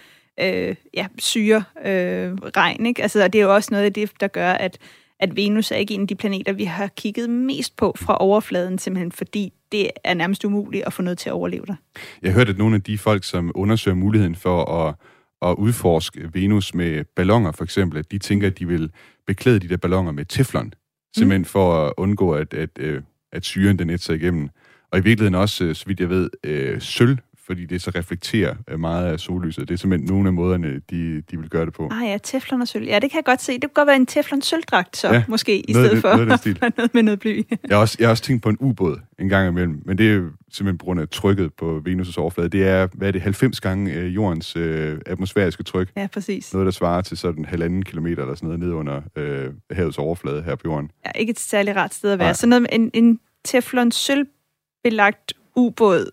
[0.42, 2.86] øh, ja, syre øh, regn.
[2.86, 3.02] Ikke?
[3.02, 4.80] Altså, det er jo også noget af det, der gør, at
[5.20, 8.78] at Venus er ikke en af de planeter, vi har kigget mest på fra overfladen,
[8.78, 11.76] simpelthen fordi det er nærmest umuligt at få noget til at overleve der.
[12.22, 14.96] Jeg hørte, at nogle af de folk, som undersøger muligheden for at,
[15.42, 18.92] at udforske Venus med ballonger for eksempel, at de tænker, at de vil
[19.28, 20.74] beklæde de der ballonger med teflon,
[21.16, 21.46] simpelthen mm.
[21.46, 24.50] for at undgå, at, at, at, øh, at syren den sig igennem.
[24.92, 27.18] Og i virkeligheden også, øh, så vidt jeg ved, øh, sølv
[27.50, 29.68] fordi det så reflekterer øh, meget af sollyset.
[29.68, 31.90] Det er simpelthen nogle af måderne, de, de vil gøre det på.
[31.92, 32.86] Ah ja, teflon og sølv.
[32.86, 33.54] Ja, det kan jeg godt se.
[33.54, 36.40] Det kunne godt være en teflon sølvdragt så, ja, måske, i stedet det, for noget,
[36.40, 36.58] stil.
[36.78, 37.44] noget med noget bly.
[37.50, 40.12] jeg, har også, jeg har også tænkt på en ubåd en gang imellem, men det
[40.12, 42.50] er simpelthen på grund af trykket på Venus' overflade.
[42.50, 45.90] Det er, hvad er det, 90 gange øh, jordens øh, atmosfæriske tryk.
[45.98, 46.54] Ja, præcis.
[46.54, 50.44] Noget, der svarer til sådan halvanden kilometer eller sådan noget ned under øh, havets overflade
[50.44, 50.92] her på jorden.
[51.06, 52.28] Ja, ikke et særligt rart sted at være.
[52.28, 52.34] Nej.
[52.34, 56.12] Så noget med en, en teflon sølvbelagt ubåd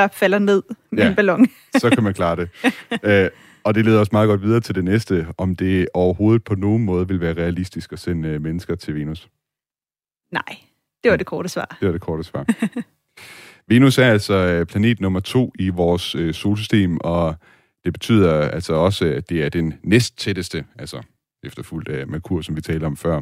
[0.00, 1.46] der falder ned med ja, en ballon.
[1.76, 2.48] så kan man klare det.
[3.02, 3.30] Øh,
[3.64, 6.84] og det leder os meget godt videre til det næste, om det overhovedet på nogen
[6.84, 9.28] måde vil være realistisk at sende øh, mennesker til Venus.
[10.32, 10.58] Nej,
[11.02, 11.76] det var det korte svar.
[11.80, 12.46] Det var det korte svar.
[13.70, 17.34] Venus er altså øh, planet nummer to i vores øh, solsystem, og
[17.84, 21.02] det betyder altså også, at det er den næst tætteste, altså
[21.44, 23.20] efterfulgt af Merkur, som vi talte om før.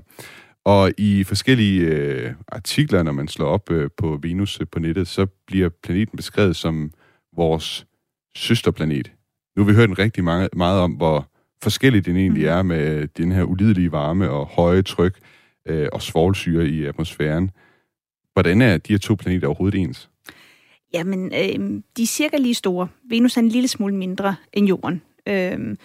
[0.66, 5.08] Og i forskellige øh, artikler, når man slår op øh, på Venus øh, på nettet,
[5.08, 6.90] så bliver planeten beskrevet som
[7.36, 7.86] vores
[8.36, 9.12] søsterplanet.
[9.56, 11.30] Nu har vi hørt en rigtig mange, meget om, hvor
[11.62, 12.52] forskelligt den egentlig mhm.
[12.52, 15.18] er med den her ulidelige varme og høje tryk
[15.66, 17.50] øh, og svovlsyre i atmosfæren.
[18.32, 20.10] Hvordan er de her to planeter overhovedet ens?
[20.94, 22.88] Jamen, øh, de er cirka lige store.
[23.08, 25.02] Venus er en lille smule mindre end Jorden.
[25.28, 25.76] Øh,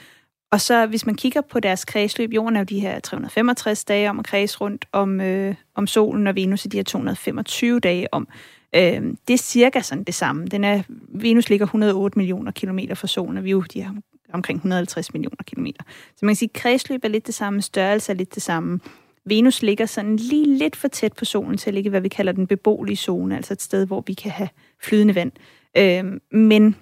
[0.52, 4.10] og så hvis man kigger på deres kredsløb, jorden er jo de her 365 dage
[4.10, 8.14] om at kreds rundt om, øh, om solen, og Venus er de her 225 dage
[8.14, 8.28] om.
[8.76, 10.46] Øh, det er cirka sådan det samme.
[10.46, 13.92] Den er, Venus ligger 108 millioner kilometer fra solen, og vi er jo de her
[14.34, 15.84] omkring 150 millioner kilometer.
[16.16, 18.80] Så man kan sige, at kredsløb er lidt det samme, størrelse er lidt det samme.
[19.26, 22.32] Venus ligger sådan lige lidt for tæt på solen til at ligge, hvad vi kalder
[22.32, 24.50] den beboelige zone, altså et sted, hvor vi kan have
[24.84, 25.32] flydende vand.
[25.78, 26.04] Øh,
[26.40, 26.76] men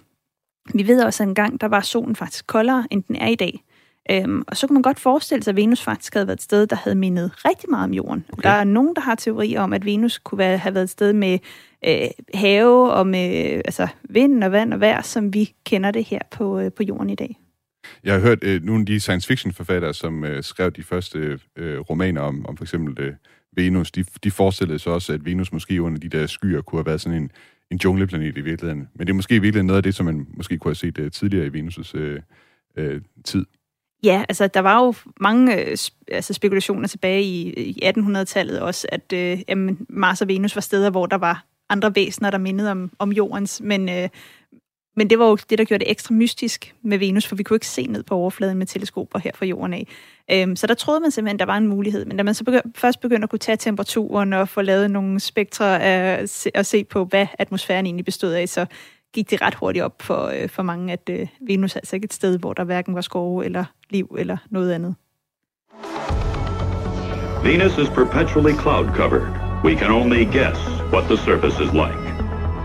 [0.74, 3.64] vi ved også, at engang der var solen faktisk koldere, end den er i dag.
[4.12, 6.68] Øhm, og så kunne man godt forestille sig, at Venus faktisk havde været et sted,
[6.68, 8.26] der havde mindet rigtig meget om jorden.
[8.34, 8.44] Okay.
[8.44, 11.14] Der er nogen, der har teori om, at Venus kunne være, have været et sted
[11.14, 11.40] med
[11.86, 16.20] øh, have og med altså, vind og vand og vejr, som vi kender det her
[16.32, 17.40] på, øh, på jorden i dag.
[18.04, 21.40] Jeg har hørt øh, nogle af de science fiction forfattere, som øh, skrev de første
[21.56, 23.14] øh, romaner om, om for eksempel øh,
[23.56, 26.86] Venus, de, de forestillede sig også, at Venus måske under de der skyer kunne have
[26.86, 27.32] været sådan en,
[27.72, 28.90] en jungleplanet i virkeligheden.
[28.96, 30.98] Men det er måske i virkeligheden noget af det, som man måske kunne have set
[30.98, 33.46] uh, tidligere i Venus' uh, uh, tid.
[34.04, 35.78] Ja, altså der var jo mange øh,
[36.12, 40.90] altså, spekulationer tilbage i, i 1800-tallet også, at øh, jamen, Mars og Venus var steder,
[40.90, 44.10] hvor der var andre væsener, der mindede om, om jordens, men, øh,
[45.00, 47.56] men det var jo det, der gjorde det ekstra mystisk med Venus, for vi kunne
[47.56, 49.88] ikke se ned på overfladen med teleskoper her fra jorden af.
[50.32, 52.06] Øhm, så der troede man simpelthen, der var en mulighed.
[52.06, 55.20] Men da man så begy- først begyndte at kunne tage temperaturen og få lavet nogle
[55.20, 58.66] spektre af, at se på, hvad atmosfæren egentlig bestod af, så
[59.14, 62.06] gik det ret hurtigt op for, øh, for mange, at øh, Venus er altså ikke
[62.06, 64.96] et sted, hvor der hverken var skove eller liv eller noget andet.
[67.44, 69.28] Venus is perpetually cloud covered.
[69.64, 70.60] We can only guess
[70.94, 72.04] what the surface is like.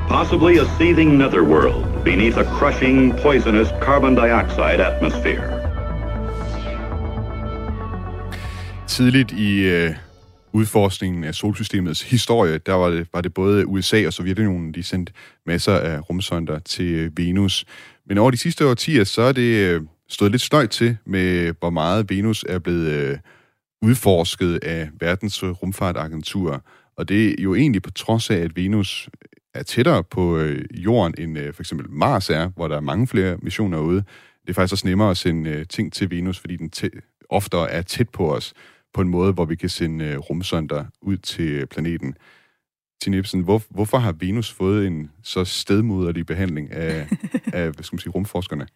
[0.08, 5.42] Possibly a seething netherworld beneath a crushing, poisonous carbon dioxide atmosphere.
[8.88, 9.90] Tidligt i øh,
[10.52, 15.12] udforskningen af solsystemets historie, der var det, var det både USA og Sovjetunionen, de sendte
[15.46, 17.64] masser af rumsonder til øh, Venus.
[18.06, 21.70] Men over de sidste årtier, så er det øh, stået lidt støjt til med, hvor
[21.70, 23.18] meget Venus er blevet øh,
[23.82, 26.64] udforsket af verdens rumfartagentur.
[26.96, 29.08] Og det er jo egentlig på trods af, at Venus
[29.54, 33.06] er tættere på øh, jorden, end øh, for eksempel Mars er, hvor der er mange
[33.06, 34.04] flere missioner ude.
[34.42, 37.70] Det er faktisk også nemmere at sende øh, ting til Venus, fordi den tæ- oftere
[37.70, 38.54] er tæt på os
[38.94, 42.14] på en måde, hvor vi kan sende øh, rumsonder ud til planeten.
[43.02, 47.08] Tine Ibsen, hvor, hvorfor har Venus fået en så stedmoderlig behandling af,
[47.52, 48.66] af hvad skal man sige, rumforskerne?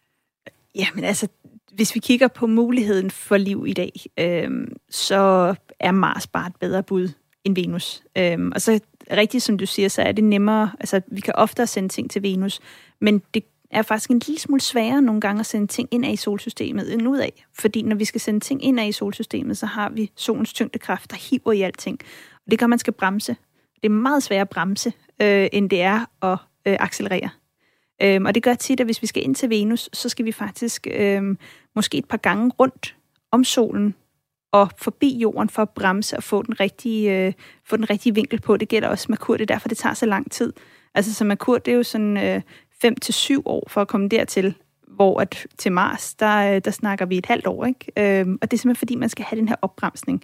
[0.75, 1.27] Ja, men altså,
[1.71, 6.55] hvis vi kigger på muligheden for liv i dag, øh, så er Mars bare et
[6.59, 7.09] bedre bud
[7.43, 8.03] end Venus.
[8.17, 8.79] Øh, og så
[9.11, 12.23] rigtigt som du siger, så er det nemmere, altså vi kan oftere sende ting til
[12.23, 12.59] Venus,
[13.01, 16.11] men det er faktisk en lille smule sværere nogle gange at sende ting ind af
[16.11, 17.45] i solsystemet end ud af.
[17.53, 21.11] Fordi når vi skal sende ting ind af i solsystemet, så har vi solens tyngdekraft,
[21.11, 21.99] der hiver i alting.
[22.45, 23.35] Og det gør, man skal bremse.
[23.75, 27.29] Det er meget sværere at bremse, øh, end det er at øh, accelerere.
[28.01, 30.31] Øhm, og det gør tit, at hvis vi skal ind til Venus, så skal vi
[30.31, 31.35] faktisk øh,
[31.75, 32.95] måske et par gange rundt
[33.31, 33.95] om solen
[34.51, 37.33] og forbi jorden for at bremse og få den rigtige, øh,
[37.65, 38.57] få den rigtige vinkel på.
[38.57, 40.53] Det gælder også Merkur, det er derfor, det tager så lang tid.
[40.95, 42.41] Altså, så Merkur, det er jo sådan øh,
[42.85, 44.55] 5-7 år for at komme dertil,
[44.87, 48.19] hvor at til Mars, der, øh, der snakker vi et halvt år, ikke?
[48.19, 50.23] Øhm, og det er simpelthen, fordi man skal have den her opbremsning.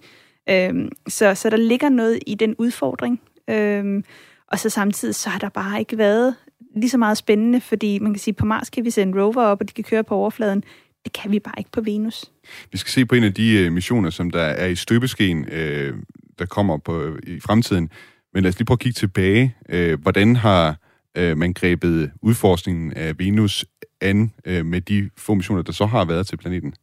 [0.50, 3.20] Øhm, så, så der ligger noget i den udfordring.
[3.50, 4.04] Øhm,
[4.48, 6.36] og så samtidig, så har der bare ikke været
[6.76, 9.60] lige så meget spændende, fordi man kan sige, på Mars kan vi sende rover op,
[9.60, 10.64] og de kan køre på overfladen.
[11.06, 12.24] Det kan vi bare ikke på Venus.
[12.72, 15.98] Vi skal se på en af de uh, missioner, som der er i støbeskeen, uh,
[16.38, 17.90] der kommer på, i fremtiden.
[18.34, 19.54] Men lad os lige prøve at kigge tilbage.
[19.74, 20.76] Uh, hvordan har
[21.18, 23.64] uh, man grebet udforskningen af Venus
[24.00, 26.74] an uh, med de få missioner, der så har været til planeten?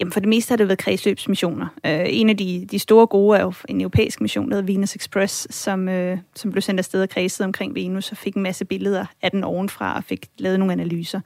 [0.00, 1.66] Jamen for det meste har det været kredsløbsmissioner.
[1.84, 4.96] Uh, en af de, de store gode er jo en europæisk mission, der hedder Venus
[4.96, 8.64] Express, som, uh, som blev sendt afsted og kredset omkring Venus og fik en masse
[8.64, 11.20] billeder af den ovenfra og fik lavet nogle analyser.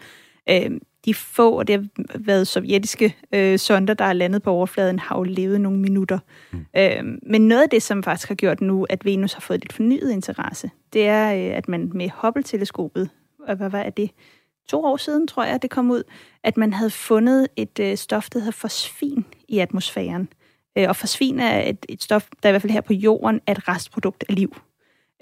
[0.51, 0.77] Uh,
[1.07, 5.19] de få, og det har været sovjetiske øh, sonder, der er landet på overfladen, har
[5.19, 6.19] jo levet nogle minutter.
[6.53, 6.67] Mm.
[6.77, 9.73] Øh, men noget af det, som faktisk har gjort nu, at Venus har fået lidt
[9.73, 13.11] fornyet interesse, det er, øh, at man med Hubble-teleskopet,
[13.49, 14.11] og hvad var det,
[14.69, 16.03] to år siden, tror jeg, det kom ud,
[16.45, 20.29] at man havde fundet et øh, stof, der hedder fosfin i atmosfæren.
[20.79, 23.53] Øh, og fosfin er et, et stof, der i hvert fald her på jorden er
[23.53, 24.57] et restprodukt af liv.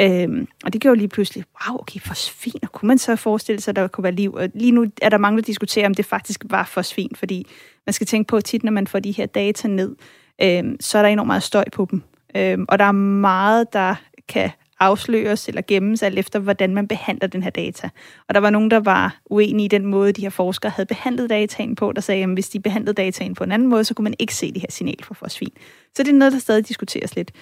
[0.00, 3.72] Øhm, og det gjorde lige pludselig, wow, okay, fosfin, og kunne man så forestille sig,
[3.72, 4.34] at der kunne være liv?
[4.34, 7.46] Og lige nu er der mange, der diskuterer, om det faktisk var fosfin, fordi
[7.86, 9.96] man skal tænke på, at tit, når man får de her data ned,
[10.42, 12.02] øhm, så er der enormt meget støj på dem.
[12.36, 13.94] Øhm, og der er meget, der
[14.28, 17.88] kan afsløres eller gemmes alt efter, hvordan man behandler den her data.
[18.28, 21.30] Og der var nogen, der var uenige i den måde, de her forskere havde behandlet
[21.30, 24.02] dataen på, der sagde, at hvis de behandlede dataen på en anden måde, så kunne
[24.02, 25.52] man ikke se det her signal fra fosfin.
[25.94, 27.32] Så det er noget, der stadig diskuteres lidt.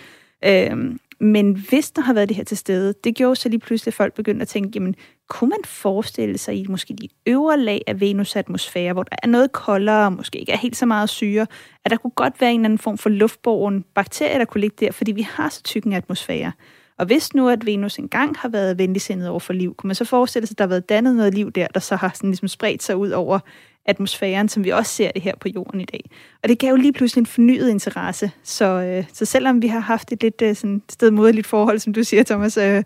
[0.44, 3.90] Øhm, men hvis der har været det her til stede, det gjorde så lige pludselig,
[3.90, 4.94] at folk begyndte at tænke, jamen,
[5.28, 9.26] kunne man forestille sig i måske de øvre lag af Venus' atmosfære, hvor der er
[9.26, 11.46] noget koldere, måske ikke er helt så meget syre,
[11.84, 14.76] at der kunne godt være en eller anden form for luftborgen bakterier, der kunne ligge
[14.86, 16.52] der, fordi vi har så tyk en atmosfære.
[16.98, 20.04] Og hvis nu, at Venus engang har været venligsindet over for liv, kunne man så
[20.04, 22.48] forestille sig, at der har været dannet noget liv der, der så har sådan ligesom
[22.48, 23.38] spredt sig ud over
[23.86, 26.10] atmosfæren, som vi også ser det her på jorden i dag.
[26.42, 28.30] Og det gav jo lige pludselig en fornyet interesse.
[28.42, 32.04] Så, øh, så selvom vi har haft et lidt øh, sådan stedmoderligt forhold, som du
[32.04, 32.82] siger, Thomas, øh,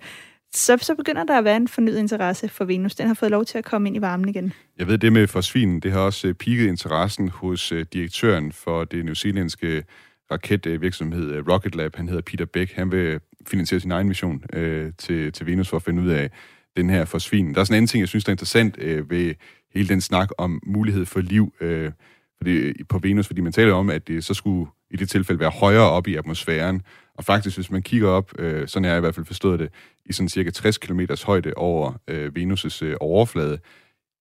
[0.55, 2.95] så, så begynder der at være en fornyet interesse for Venus.
[2.95, 4.53] Den har fået lov til at komme ind i varmen igen.
[4.79, 8.85] Jeg ved, det med forsvinen, det har også øh, piket interessen hos øh, direktøren for
[8.85, 9.85] det newzealandske
[10.31, 11.97] raketvirksomhed øh, Rocket Lab.
[11.97, 12.73] Han hedder Peter Beck.
[12.73, 16.31] Han vil finansiere sin egen mission øh, til, til Venus for at finde ud af
[16.77, 17.55] den her forsvin.
[17.55, 19.35] Der er sådan en anden ting, jeg synes, der er interessant øh, ved
[19.75, 21.93] hele den snak om mulighed for liv øh,
[22.39, 25.51] fordi, på Venus, fordi man taler om, at det så skulle i det tilfælde være
[25.51, 26.83] højere op i atmosfæren.
[27.15, 29.69] Og faktisk, hvis man kigger op, øh, sådan er jeg i hvert fald forstået det,
[30.07, 33.59] i sådan cirka 60 km højde over øh, Venus' øh, overflade,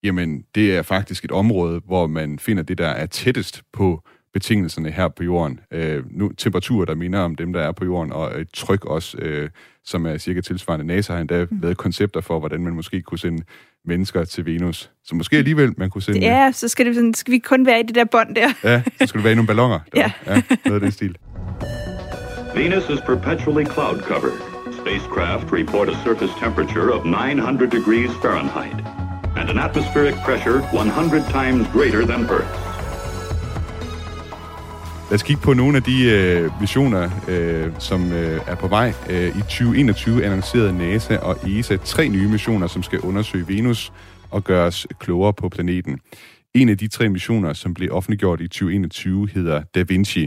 [0.03, 4.03] jamen det er faktisk et område, hvor man finder det, der er tættest på
[4.35, 5.59] betingelserne her på jorden.
[5.71, 9.17] Øh, nu temperaturer, der minder om dem, der er på jorden, og et tryk også,
[9.17, 9.49] øh,
[9.85, 10.85] som er cirka tilsvarende.
[10.85, 11.59] NASA har endda mm.
[11.61, 13.43] lavet koncepter for, hvordan man måske kunne sende
[13.85, 14.91] mennesker til Venus.
[15.03, 16.19] Så måske alligevel man kunne sende...
[16.19, 18.49] Ja, så skal, det, sådan, skal vi kun være i det der bånd der.
[18.63, 19.79] ja, så skulle det være i nogle ballonger.
[19.95, 20.11] ja.
[20.27, 20.41] ja.
[20.65, 21.17] Noget af den stil.
[22.55, 24.37] Venus is perpetually cloud covered.
[24.81, 28.79] Spacecraft report a surface temperature of 900 degrees Fahrenheit
[29.37, 32.74] and an atmospheric pressure 100 times greater than Earth's.
[35.09, 38.93] Lad os kigge på nogle af de øh, missioner, øh, som øh, er på vej.
[39.09, 43.93] Øh, I 2021 annoncerede NASA og ESA tre nye missioner, som skal undersøge Venus
[44.31, 45.99] og gøre os klogere på planeten.
[46.53, 50.21] En af de tre missioner, som blev offentliggjort i 2021, hedder Da Vinci.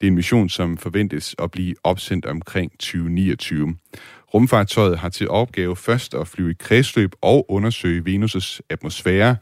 [0.00, 3.74] Det er en mission, som forventes at blive opsendt omkring 2029.
[4.34, 9.36] Rumfartøjet har til opgave først at flyve i kredsløb og undersøge Venus' atmosfære.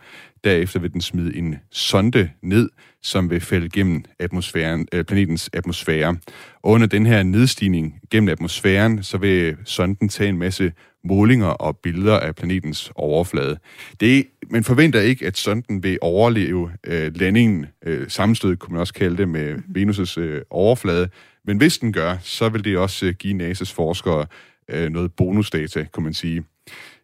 [0.45, 2.69] Derefter vil den smide en sonde ned,
[3.03, 6.17] som vil falde gennem atmosfæren, øh, planetens atmosfære.
[6.63, 10.73] Og under den her nedstigning gennem atmosfæren, så vil sonden tage en masse
[11.05, 13.59] målinger og billeder af planetens overflade.
[14.01, 18.95] Det, man forventer ikke, at sonden vil overleve øh, landingen, øh, sammenstød kunne man også
[18.95, 21.09] kalde det, med Venus' øh, overflade.
[21.45, 24.27] Men hvis den gør, så vil det også øh, give NASA's forskere
[24.69, 26.45] øh, noget bonusdata, kunne man sige.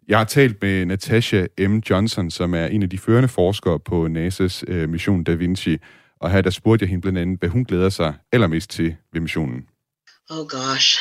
[0.09, 1.77] Jeg har talt med Natasha M.
[1.91, 5.77] Johnson, som er en af de førende forskere på NASA's øh, mission Da Vinci,
[6.21, 9.21] og her der spurgte jeg hende blandt andet, hvad hun glæder sig allermest til ved
[9.21, 9.61] missionen.
[10.31, 10.99] Oh gosh.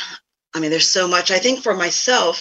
[0.55, 1.31] I mean, there's so much.
[1.31, 2.35] I think for myself,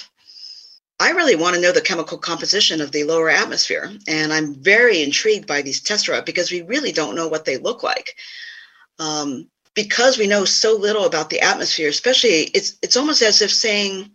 [1.06, 3.86] I really want to know the chemical composition of the lower atmosphere.
[4.08, 7.82] And I'm very intrigued by these tessera because we really don't know what they look
[7.82, 8.08] like.
[8.98, 9.28] Um,
[9.74, 14.10] because we know so little about the atmosphere, especially it's it's almost as if saying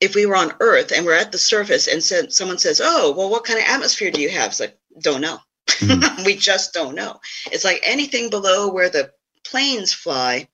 [0.00, 3.14] if we were on Earth and we're at the surface and said, someone says, "Oh,
[3.16, 5.38] well, what kind of atmosphere do you have?" It's like, don't know.
[5.68, 6.24] Mm.
[6.26, 7.20] we just don't know.
[7.52, 9.10] It's like anything below where the
[9.44, 10.48] planes fly.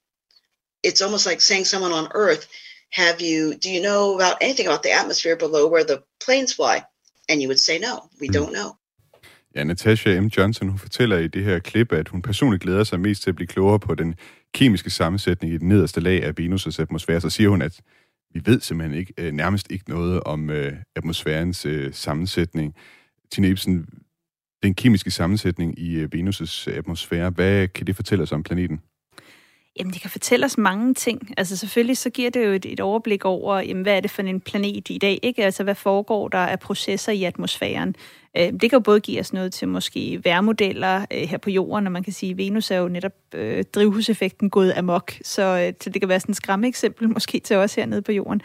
[0.82, 2.48] It's almost like saying someone on Earth,
[2.90, 3.54] "Have you?
[3.54, 6.84] Do you know about anything about the atmosphere below where the planes fly?"
[7.28, 8.34] And you would say, "No, we mm.
[8.34, 8.76] don't know."
[9.54, 10.26] Ja, Natasha M.
[10.26, 13.36] Johnson, hun fortæller i det her klip, at hun personligt glæder sig mest til at
[13.36, 14.14] blive klogere på den
[14.54, 17.20] kemiske sammensætning i den nederste lag af Venus' atmosfære.
[17.20, 17.80] Så siger hun, at
[18.34, 22.74] vi ved simpelthen ikke, øh, nærmest ikke noget om øh, atmosfærens øh, sammensætning.
[23.30, 23.86] Tine Ibsen,
[24.62, 28.80] den kemiske sammensætning i øh, Venus' atmosfære, hvad kan det fortælle os om planeten?
[29.78, 31.34] Jamen, det kan fortælle os mange ting.
[31.36, 34.22] Altså selvfølgelig så giver det jo et, et overblik over, jamen, hvad er det for
[34.22, 35.44] en planet i dag, ikke?
[35.44, 37.94] Altså, hvad foregår der af processer i atmosfæren?
[38.36, 41.86] Øh, det kan jo både give os noget til måske værmodeller øh, her på jorden,
[41.86, 45.72] og man kan sige, at Venus er jo netop øh, drivhuseffekten gået amok, så, øh,
[45.80, 48.40] så det kan være sådan et skræmme eksempel måske til os hernede på jorden.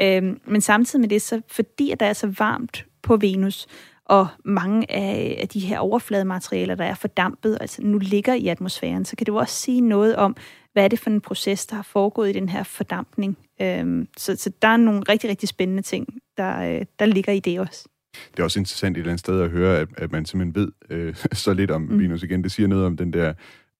[0.00, 3.66] Øh, men samtidig med det, så fordi at der er så varmt på Venus,
[4.04, 9.04] og mange af, af de her overfladematerialer, der er fordampet, altså nu ligger i atmosfæren,
[9.04, 10.36] så kan det jo også sige noget om,
[10.72, 13.38] hvad er det for en proces, der har foregået i den her fordampning.
[13.62, 17.40] Øhm, så, så der er nogle rigtig, rigtig spændende ting, der, øh, der ligger i
[17.40, 17.88] det også.
[18.32, 20.72] Det er også interessant et eller andet sted at høre, at, at man simpelthen ved
[20.90, 21.98] øh, så lidt om mm.
[21.98, 22.42] Venus igen.
[22.42, 23.32] Det siger noget om den der,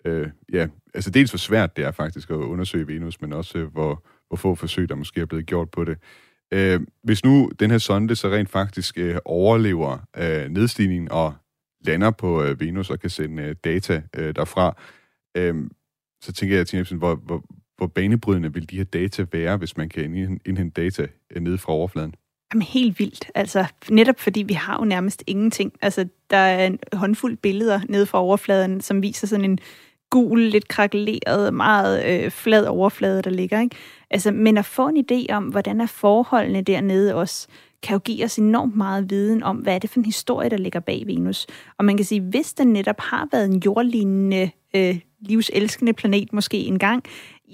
[0.05, 3.73] øh, ja, altså dels hvor svært det er faktisk at undersøge Venus, men også øh,
[3.73, 5.99] hvor, hvor få forsøg, der måske er blevet gjort på det.
[6.53, 11.35] Øh, hvis nu den her sonde så rent faktisk øh, overlever øh, nedstigningen og
[11.85, 14.77] lander på øh, Venus og kan sende øh, data øh, derfra,
[15.37, 15.55] øh,
[16.23, 17.43] så tænker jeg, Tina hvor, hvor,
[17.77, 20.05] hvor banebrydende vil de her data være, hvis man kan
[20.47, 22.15] indhente data ned nede fra overfladen?
[22.55, 23.31] Jamen helt vildt.
[23.35, 25.73] Altså netop fordi vi har jo nærmest ingenting.
[25.83, 29.59] Altså der er en håndfuld billeder nede fra overfladen, som viser sådan en
[30.11, 33.61] gul, lidt krakeleret, meget øh, flad overflade, der ligger.
[33.61, 33.77] Ikke?
[34.11, 37.49] Altså, men at få en idé om, hvordan er forholdene dernede også,
[37.83, 40.57] kan jo give os enormt meget viden om, hvad er det for en historie, der
[40.57, 41.47] ligger bag Venus.
[41.79, 46.59] Og man kan sige, hvis den netop har været en jordlignende, øh, livselskende planet måske
[46.59, 47.05] engang,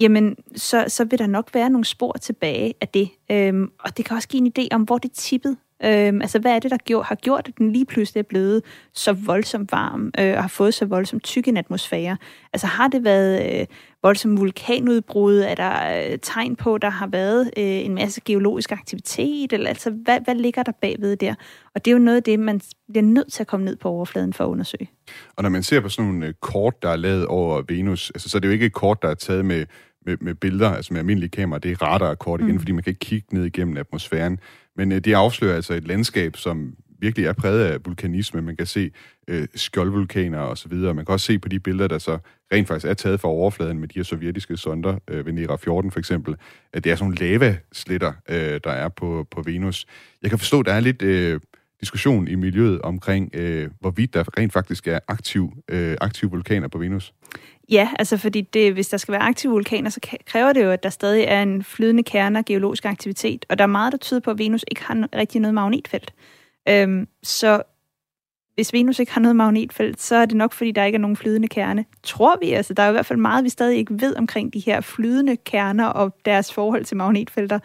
[0.01, 3.09] jamen så, så vil der nok være nogle spor tilbage af det.
[3.31, 5.57] Øhm, og det kan også give en idé om, hvor det tippede.
[5.85, 8.63] Øhm, altså, hvad er det, der gjort, har gjort, at den lige pludselig er blevet
[8.93, 12.17] så voldsomt varm øh, og har fået så voldsomt tyk en atmosfære?
[12.53, 13.65] Altså, har det været øh,
[14.03, 15.39] voldsomt vulkanudbrud?
[15.39, 19.53] Er der øh, tegn på, der har været øh, en masse geologisk aktivitet?
[19.53, 21.35] Eller, altså, hvad, hvad ligger der bagved der?
[21.75, 23.89] Og det er jo noget af det, man bliver nødt til at komme ned på
[23.89, 24.89] overfladen for at undersøge.
[25.35, 28.29] Og når man ser på sådan nogle øh, kort, der er lavet over Venus, altså,
[28.29, 29.65] så er det jo ikke et kort, der er taget med
[30.07, 32.59] med, med billeder, altså med almindelige kameraer, det er radarkort igen, mm.
[32.59, 34.39] fordi man kan ikke kigge ned igennem atmosfæren.
[34.77, 38.41] Men øh, det afslører altså et landskab, som virkelig er præget af vulkanisme.
[38.41, 38.91] Man kan se
[39.27, 40.93] øh, skjoldvulkaner og så videre.
[40.93, 42.17] Man kan også se på de billeder, der så
[42.53, 45.99] rent faktisk er taget fra overfladen med de her sovjetiske sonder, øh, Venera 14 for
[45.99, 46.35] eksempel,
[46.73, 49.85] at det er sådan nogle lavaslitter, øh, der er på, på Venus.
[50.21, 51.39] Jeg kan forstå, at der er lidt øh,
[51.79, 56.77] diskussion i miljøet omkring, øh, hvorvidt der rent faktisk er aktiv, øh, aktive vulkaner på
[56.77, 57.13] Venus.
[57.69, 60.83] Ja, altså fordi det, hvis der skal være aktive vulkaner, så kræver det jo, at
[60.83, 63.45] der stadig er en flydende kerne af geologisk aktivitet.
[63.49, 66.13] Og der er meget, der tyder på, at Venus ikke har rigtig noget magnetfelt.
[66.69, 67.61] Øhm, så
[68.57, 71.17] hvis Venus ikke har noget magnetfelt, så er det nok, fordi der ikke er nogen
[71.17, 71.85] flydende kerne.
[72.03, 74.59] Tror vi, altså der er i hvert fald meget, vi stadig ikke ved omkring de
[74.59, 77.59] her flydende kerner og deres forhold til magnetfelter.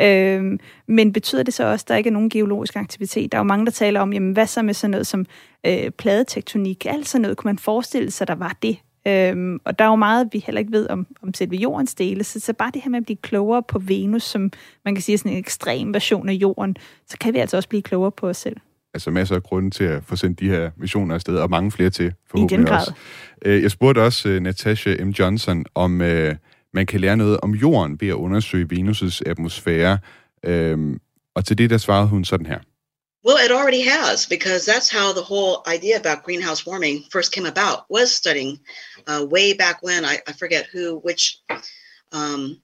[0.00, 3.32] Øhm, men betyder det så også, at der ikke er nogen geologisk aktivitet?
[3.32, 5.26] Der er jo mange, der taler om, jamen hvad så med sådan noget som
[5.66, 6.86] øh, pladetektonik?
[6.86, 8.76] Alt sådan noget, kunne man forestille sig, der var det?
[9.08, 12.24] Øhm, og der er jo meget, vi heller ikke ved om, om selve jordens dele,
[12.24, 14.52] så, så bare det her med at blive klogere på Venus, som
[14.84, 16.76] man kan sige er sådan en ekstrem version af jorden,
[17.08, 18.56] så kan vi altså også blive klogere på os selv.
[18.94, 21.90] altså masser af grunde til at få sendt de her missioner afsted, og mange flere
[21.90, 22.78] til, I den forhåbentlig grad.
[22.78, 22.92] også.
[23.44, 25.08] Øh, Jeg spurgte også øh, Natasha M.
[25.08, 26.34] Johnson, om øh,
[26.74, 29.98] man kan lære noget om jorden ved at undersøge Venus' atmosfære.
[30.44, 31.00] Øhm,
[31.34, 32.58] og til det, der svarede hun sådan her.
[33.22, 37.44] Well, it already has, because that's how the whole idea about greenhouse warming first came
[37.44, 37.84] about.
[37.90, 38.58] Was studying
[39.06, 41.38] uh, way back when I, I forget who, which,
[42.12, 42.56] um,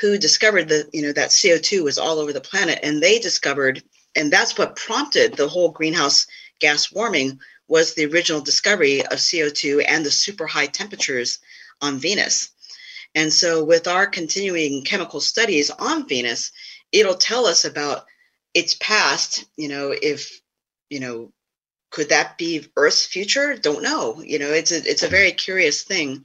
[0.00, 3.18] who discovered that you know that CO two was all over the planet, and they
[3.18, 3.82] discovered,
[4.16, 6.26] and that's what prompted the whole greenhouse
[6.60, 7.38] gas warming
[7.68, 11.40] was the original discovery of CO two and the super high temperatures
[11.82, 12.50] on Venus.
[13.14, 16.52] And so, with our continuing chemical studies on Venus,
[16.92, 18.04] it'll tell us about
[18.54, 19.44] its past.
[19.56, 20.40] You know, if
[20.90, 21.32] you know,
[21.90, 23.56] could that be Earth's future?
[23.56, 24.22] Don't know.
[24.22, 26.24] You know, it's a it's a very curious thing.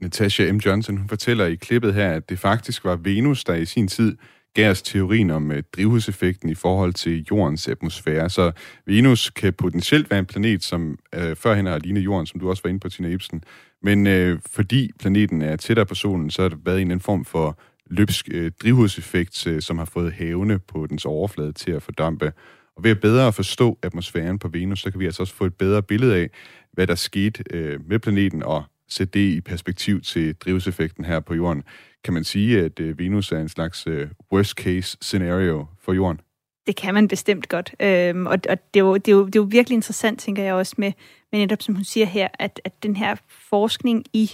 [0.00, 0.60] Natasha M.
[0.60, 4.16] Johnson hun fortæller i klippet her, at det faktisk var Venus, der i sin tid
[4.54, 8.30] gav os teorien om øh, drivhuseffekten i forhold til jordens atmosfære.
[8.30, 8.52] Så
[8.86, 12.62] Venus kan potentielt være en planet, som uh, førhen har lignet jorden, som du også
[12.62, 13.42] var inde på, Tina Ibsen.
[13.86, 17.04] Men øh, fordi planeten er tættere på solen, så har der været en eller anden
[17.04, 21.82] form for løbsk øh, drivhuseffekt, øh, som har fået havene på dens overflade til at
[21.82, 22.32] fordampe.
[22.76, 25.54] Og ved at bedre forstå atmosfæren på Venus, så kan vi altså også få et
[25.54, 26.30] bedre billede af,
[26.72, 31.34] hvad der skete øh, med planeten, og sætte det i perspektiv til drivhuseffekten her på
[31.34, 31.62] jorden.
[32.04, 36.20] Kan man sige, at øh, Venus er en slags øh, worst case scenario for jorden?
[36.66, 37.74] Det kan man bestemt godt.
[37.80, 40.42] Øhm, og og det, er jo, det, er jo, det er jo virkelig interessant, tænker
[40.42, 40.92] jeg også, med,
[41.32, 44.30] med netop som hun siger her, at, at den her forskning i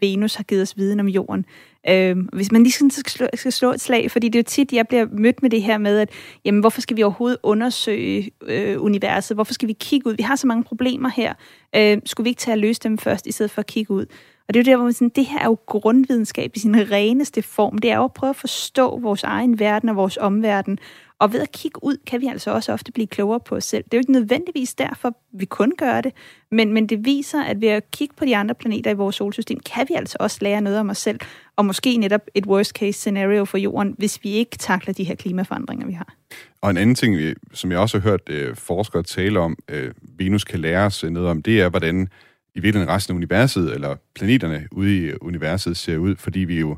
[0.00, 1.44] Venus har givet os viden om jorden.
[1.88, 4.44] Øhm, hvis man lige sådan skal slå, skal slå et slag, fordi det er jo
[4.48, 6.10] tit, jeg bliver mødt med det her med, at
[6.44, 9.36] jamen, hvorfor skal vi overhovedet undersøge øh, universet?
[9.36, 10.14] Hvorfor skal vi kigge ud?
[10.14, 11.34] Vi har så mange problemer her.
[11.76, 14.06] Øh, skulle vi ikke tage at løse dem først, i stedet for at kigge ud?
[14.48, 16.90] Og det er jo der, hvor man sådan, det her er jo grundvidenskab i sin
[16.90, 17.78] reneste form.
[17.78, 20.78] Det er jo at prøve at forstå vores egen verden og vores omverden.
[21.20, 23.84] Og ved at kigge ud, kan vi altså også ofte blive klogere på os selv.
[23.84, 26.12] Det er jo ikke nødvendigvis derfor, vi kun gør det,
[26.50, 29.60] men, men det viser, at ved at kigge på de andre planeter i vores solsystem,
[29.60, 31.20] kan vi altså også lære noget om os selv,
[31.56, 35.14] og måske netop et worst case scenario for jorden, hvis vi ikke takler de her
[35.14, 36.14] klimaforandringer, vi har.
[36.60, 40.44] Og en anden ting, som jeg også har hørt øh, forskere tale om, øh, Venus
[40.44, 42.08] kan lære os øh, noget om, det er, hvordan
[42.54, 46.76] i virkeligheden resten af universet, eller planeterne ude i universet ser ud, fordi vi jo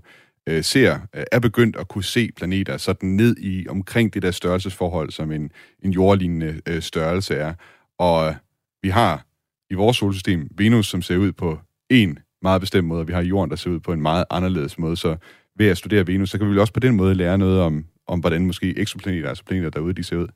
[0.48, 4.30] øh, ser, øh, er begyndt at kunne se planeter sådan ned i omkring det der
[4.30, 5.50] størrelsesforhold, som en,
[5.82, 7.54] en jordlignende øh, størrelse er.
[7.98, 8.34] Og øh,
[8.82, 9.26] vi har
[9.70, 11.58] i vores solsystem Venus, som ser ud på
[11.90, 14.78] en meget bestemt måde, og vi har jorden, der ser ud på en meget anderledes
[14.78, 14.96] måde.
[14.96, 15.16] Så
[15.56, 17.84] ved at studere Venus, så kan vi vel også på den måde lære noget om,
[18.06, 20.28] om hvordan måske eksoplaneter, altså planeter derude, de ser ud.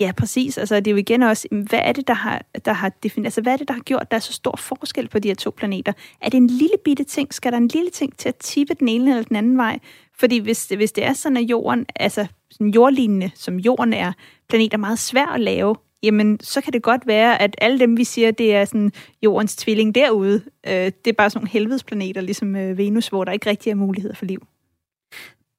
[0.00, 0.58] Ja, præcis.
[0.58, 3.40] Altså, det er jo igen også, hvad er det, der har, der har defineret, altså,
[3.40, 5.50] hvad er det, der har gjort, der er så stor forskel på de her to
[5.56, 5.92] planeter?
[6.20, 7.34] Er det en lille bitte ting?
[7.34, 9.78] Skal der en lille ting til at tippe den ene eller den anden vej?
[10.18, 14.12] Fordi hvis, hvis det er sådan, at jorden, altså sådan jordlignende, som jorden er,
[14.48, 18.04] planeter meget svært at lave, jamen så kan det godt være, at alle dem, vi
[18.04, 18.92] siger, det er sådan
[19.22, 23.32] jordens tvilling derude, øh, det er bare sådan nogle helvedesplaneter, ligesom øh, Venus, hvor der
[23.32, 24.46] ikke rigtig er muligheder for liv.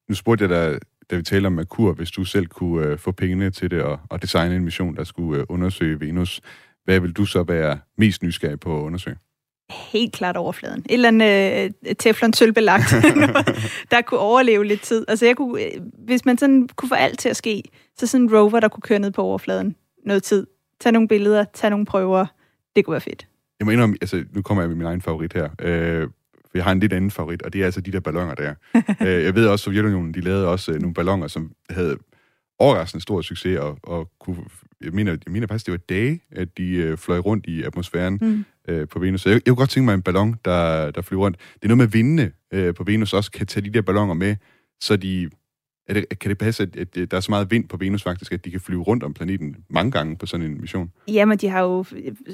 [0.09, 0.79] Nu spurgte jeg dig,
[1.11, 3.99] da vi talte om Merkur, hvis du selv kunne øh, få pengene til det og,
[4.09, 6.41] og designe en mission, der skulle øh, undersøge Venus.
[6.83, 9.17] Hvad vil du så være mest nysgerrig på at undersøge?
[9.91, 10.79] Helt klart overfladen.
[10.79, 12.95] Et eller andet øh, teflon sølvbelagt,
[13.91, 15.05] der kunne overleve lidt tid.
[15.07, 15.71] Altså jeg kunne, øh,
[16.05, 17.63] hvis man sådan kunne få alt til at ske,
[17.97, 20.47] så sådan en rover, der kunne køre ned på overfladen noget tid.
[20.79, 22.25] Tage nogle billeder, tage nogle prøver.
[22.75, 23.27] Det kunne være fedt.
[23.59, 25.49] Jeg må indrømme, altså nu kommer jeg med min egen favorit her.
[25.61, 26.07] Øh,
[26.51, 28.53] for jeg har en lidt anden favorit, og det er altså de der ballonger der.
[29.07, 31.97] øh, jeg ved også, at Sovjetunionen, de lavede også øh, nogle ballonger, som havde
[32.59, 34.37] overraskende stor succes, og, og kunne,
[34.83, 38.17] jeg mener, jeg mener faktisk, det var dage, at de øh, fløj rundt i atmosfæren
[38.21, 38.45] mm.
[38.67, 39.21] øh, på Venus.
[39.21, 41.37] Så jeg, jeg kunne godt tænke mig en ballon, der, der flyver rundt.
[41.53, 44.35] Det er noget med vindene øh, på Venus også, kan tage de der ballonger med,
[44.81, 45.29] så de...
[45.89, 48.45] Er det, kan det passe, at, der er så meget vind på Venus faktisk, at
[48.45, 50.91] de kan flyve rundt om planeten mange gange på sådan en mission?
[51.07, 51.85] Jamen, de har jo,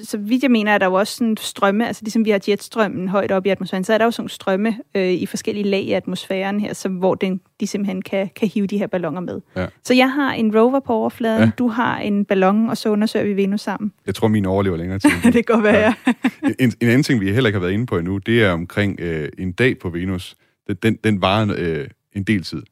[0.04, 3.08] så vidt jeg mener, er der jo også sådan strømme, altså ligesom vi har jetstrømmen
[3.08, 5.92] højt op i atmosfæren, så er der jo sådan strømme øh, i forskellige lag i
[5.92, 9.42] atmosfæren her, som, hvor den, de simpelthen kan, kan hive de her ballonger med.
[9.56, 9.66] Ja.
[9.84, 11.52] Så jeg har en rover på overfladen, ja.
[11.58, 13.92] du har en ballon, og så undersøger vi Venus sammen.
[14.06, 15.10] Jeg tror, min overlever længere tid.
[15.24, 16.14] det kan godt være, ja.
[16.60, 19.00] En, en anden ting, vi heller ikke har været inde på endnu, det er omkring
[19.00, 20.36] øh, en dag på Venus.
[20.68, 22.64] Den, den, den varer øh, en del tid.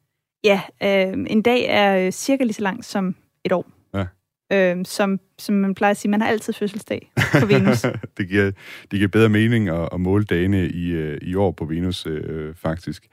[0.44, 3.66] Ja, øh, en dag er øh, cirka lige så lang som et år.
[3.94, 4.06] Ja.
[4.52, 7.82] Øh, som, som man plejer at sige, man har altid fødselsdag på Venus.
[8.18, 8.50] det, giver,
[8.90, 12.54] det giver bedre mening at, at måle dagene i, øh, i år på Venus, øh,
[12.54, 13.06] faktisk.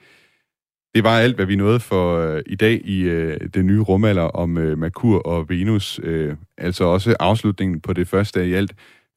[0.94, 4.22] Det var alt, hvad vi nåede for øh, i dag i øh, den nye rumalder
[4.22, 6.00] om øh, Merkur og Venus.
[6.02, 8.72] Øh, altså også afslutningen på det første af i alt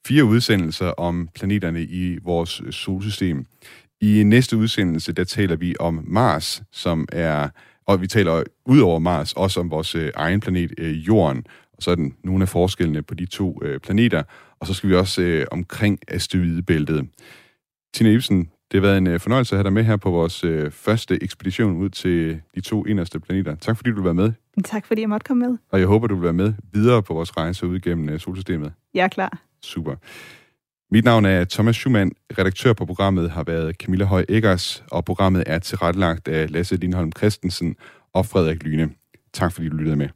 [0.07, 3.45] fire udsendelser om planeterne i vores solsystem.
[4.01, 7.49] I næste udsendelse, der taler vi om Mars, som er
[7.85, 11.83] Og vi taler ud over Mars også om vores øh, egen planet, øh, Jorden, og
[11.83, 14.23] så den nogle af forskellene på de to øh, planeter.
[14.59, 17.07] Og så skal vi også øh, omkring asteroidebæltet.
[17.93, 18.39] Tina Ibsen,
[18.71, 21.23] det har været en øh, fornøjelse at have dig med her på vores øh, første
[21.23, 23.55] ekspedition ud til de to inderste planeter.
[23.55, 24.31] Tak fordi du vil være med.
[24.63, 25.57] Tak fordi jeg måtte komme med.
[25.71, 28.73] Og jeg håber, du vil være med videre på vores rejse ud gennem øh, solsystemet.
[28.93, 29.41] Jeg er klar.
[29.61, 29.95] Super.
[30.93, 32.11] Mit navn er Thomas Schumann.
[32.37, 37.11] Redaktør på programmet har været Camilla Høj Eggers, og programmet er tilrettelagt af Lasse Lindholm
[37.17, 37.75] Christensen
[38.13, 38.89] og Frederik Lyne.
[39.33, 40.09] Tak fordi du lyttede med.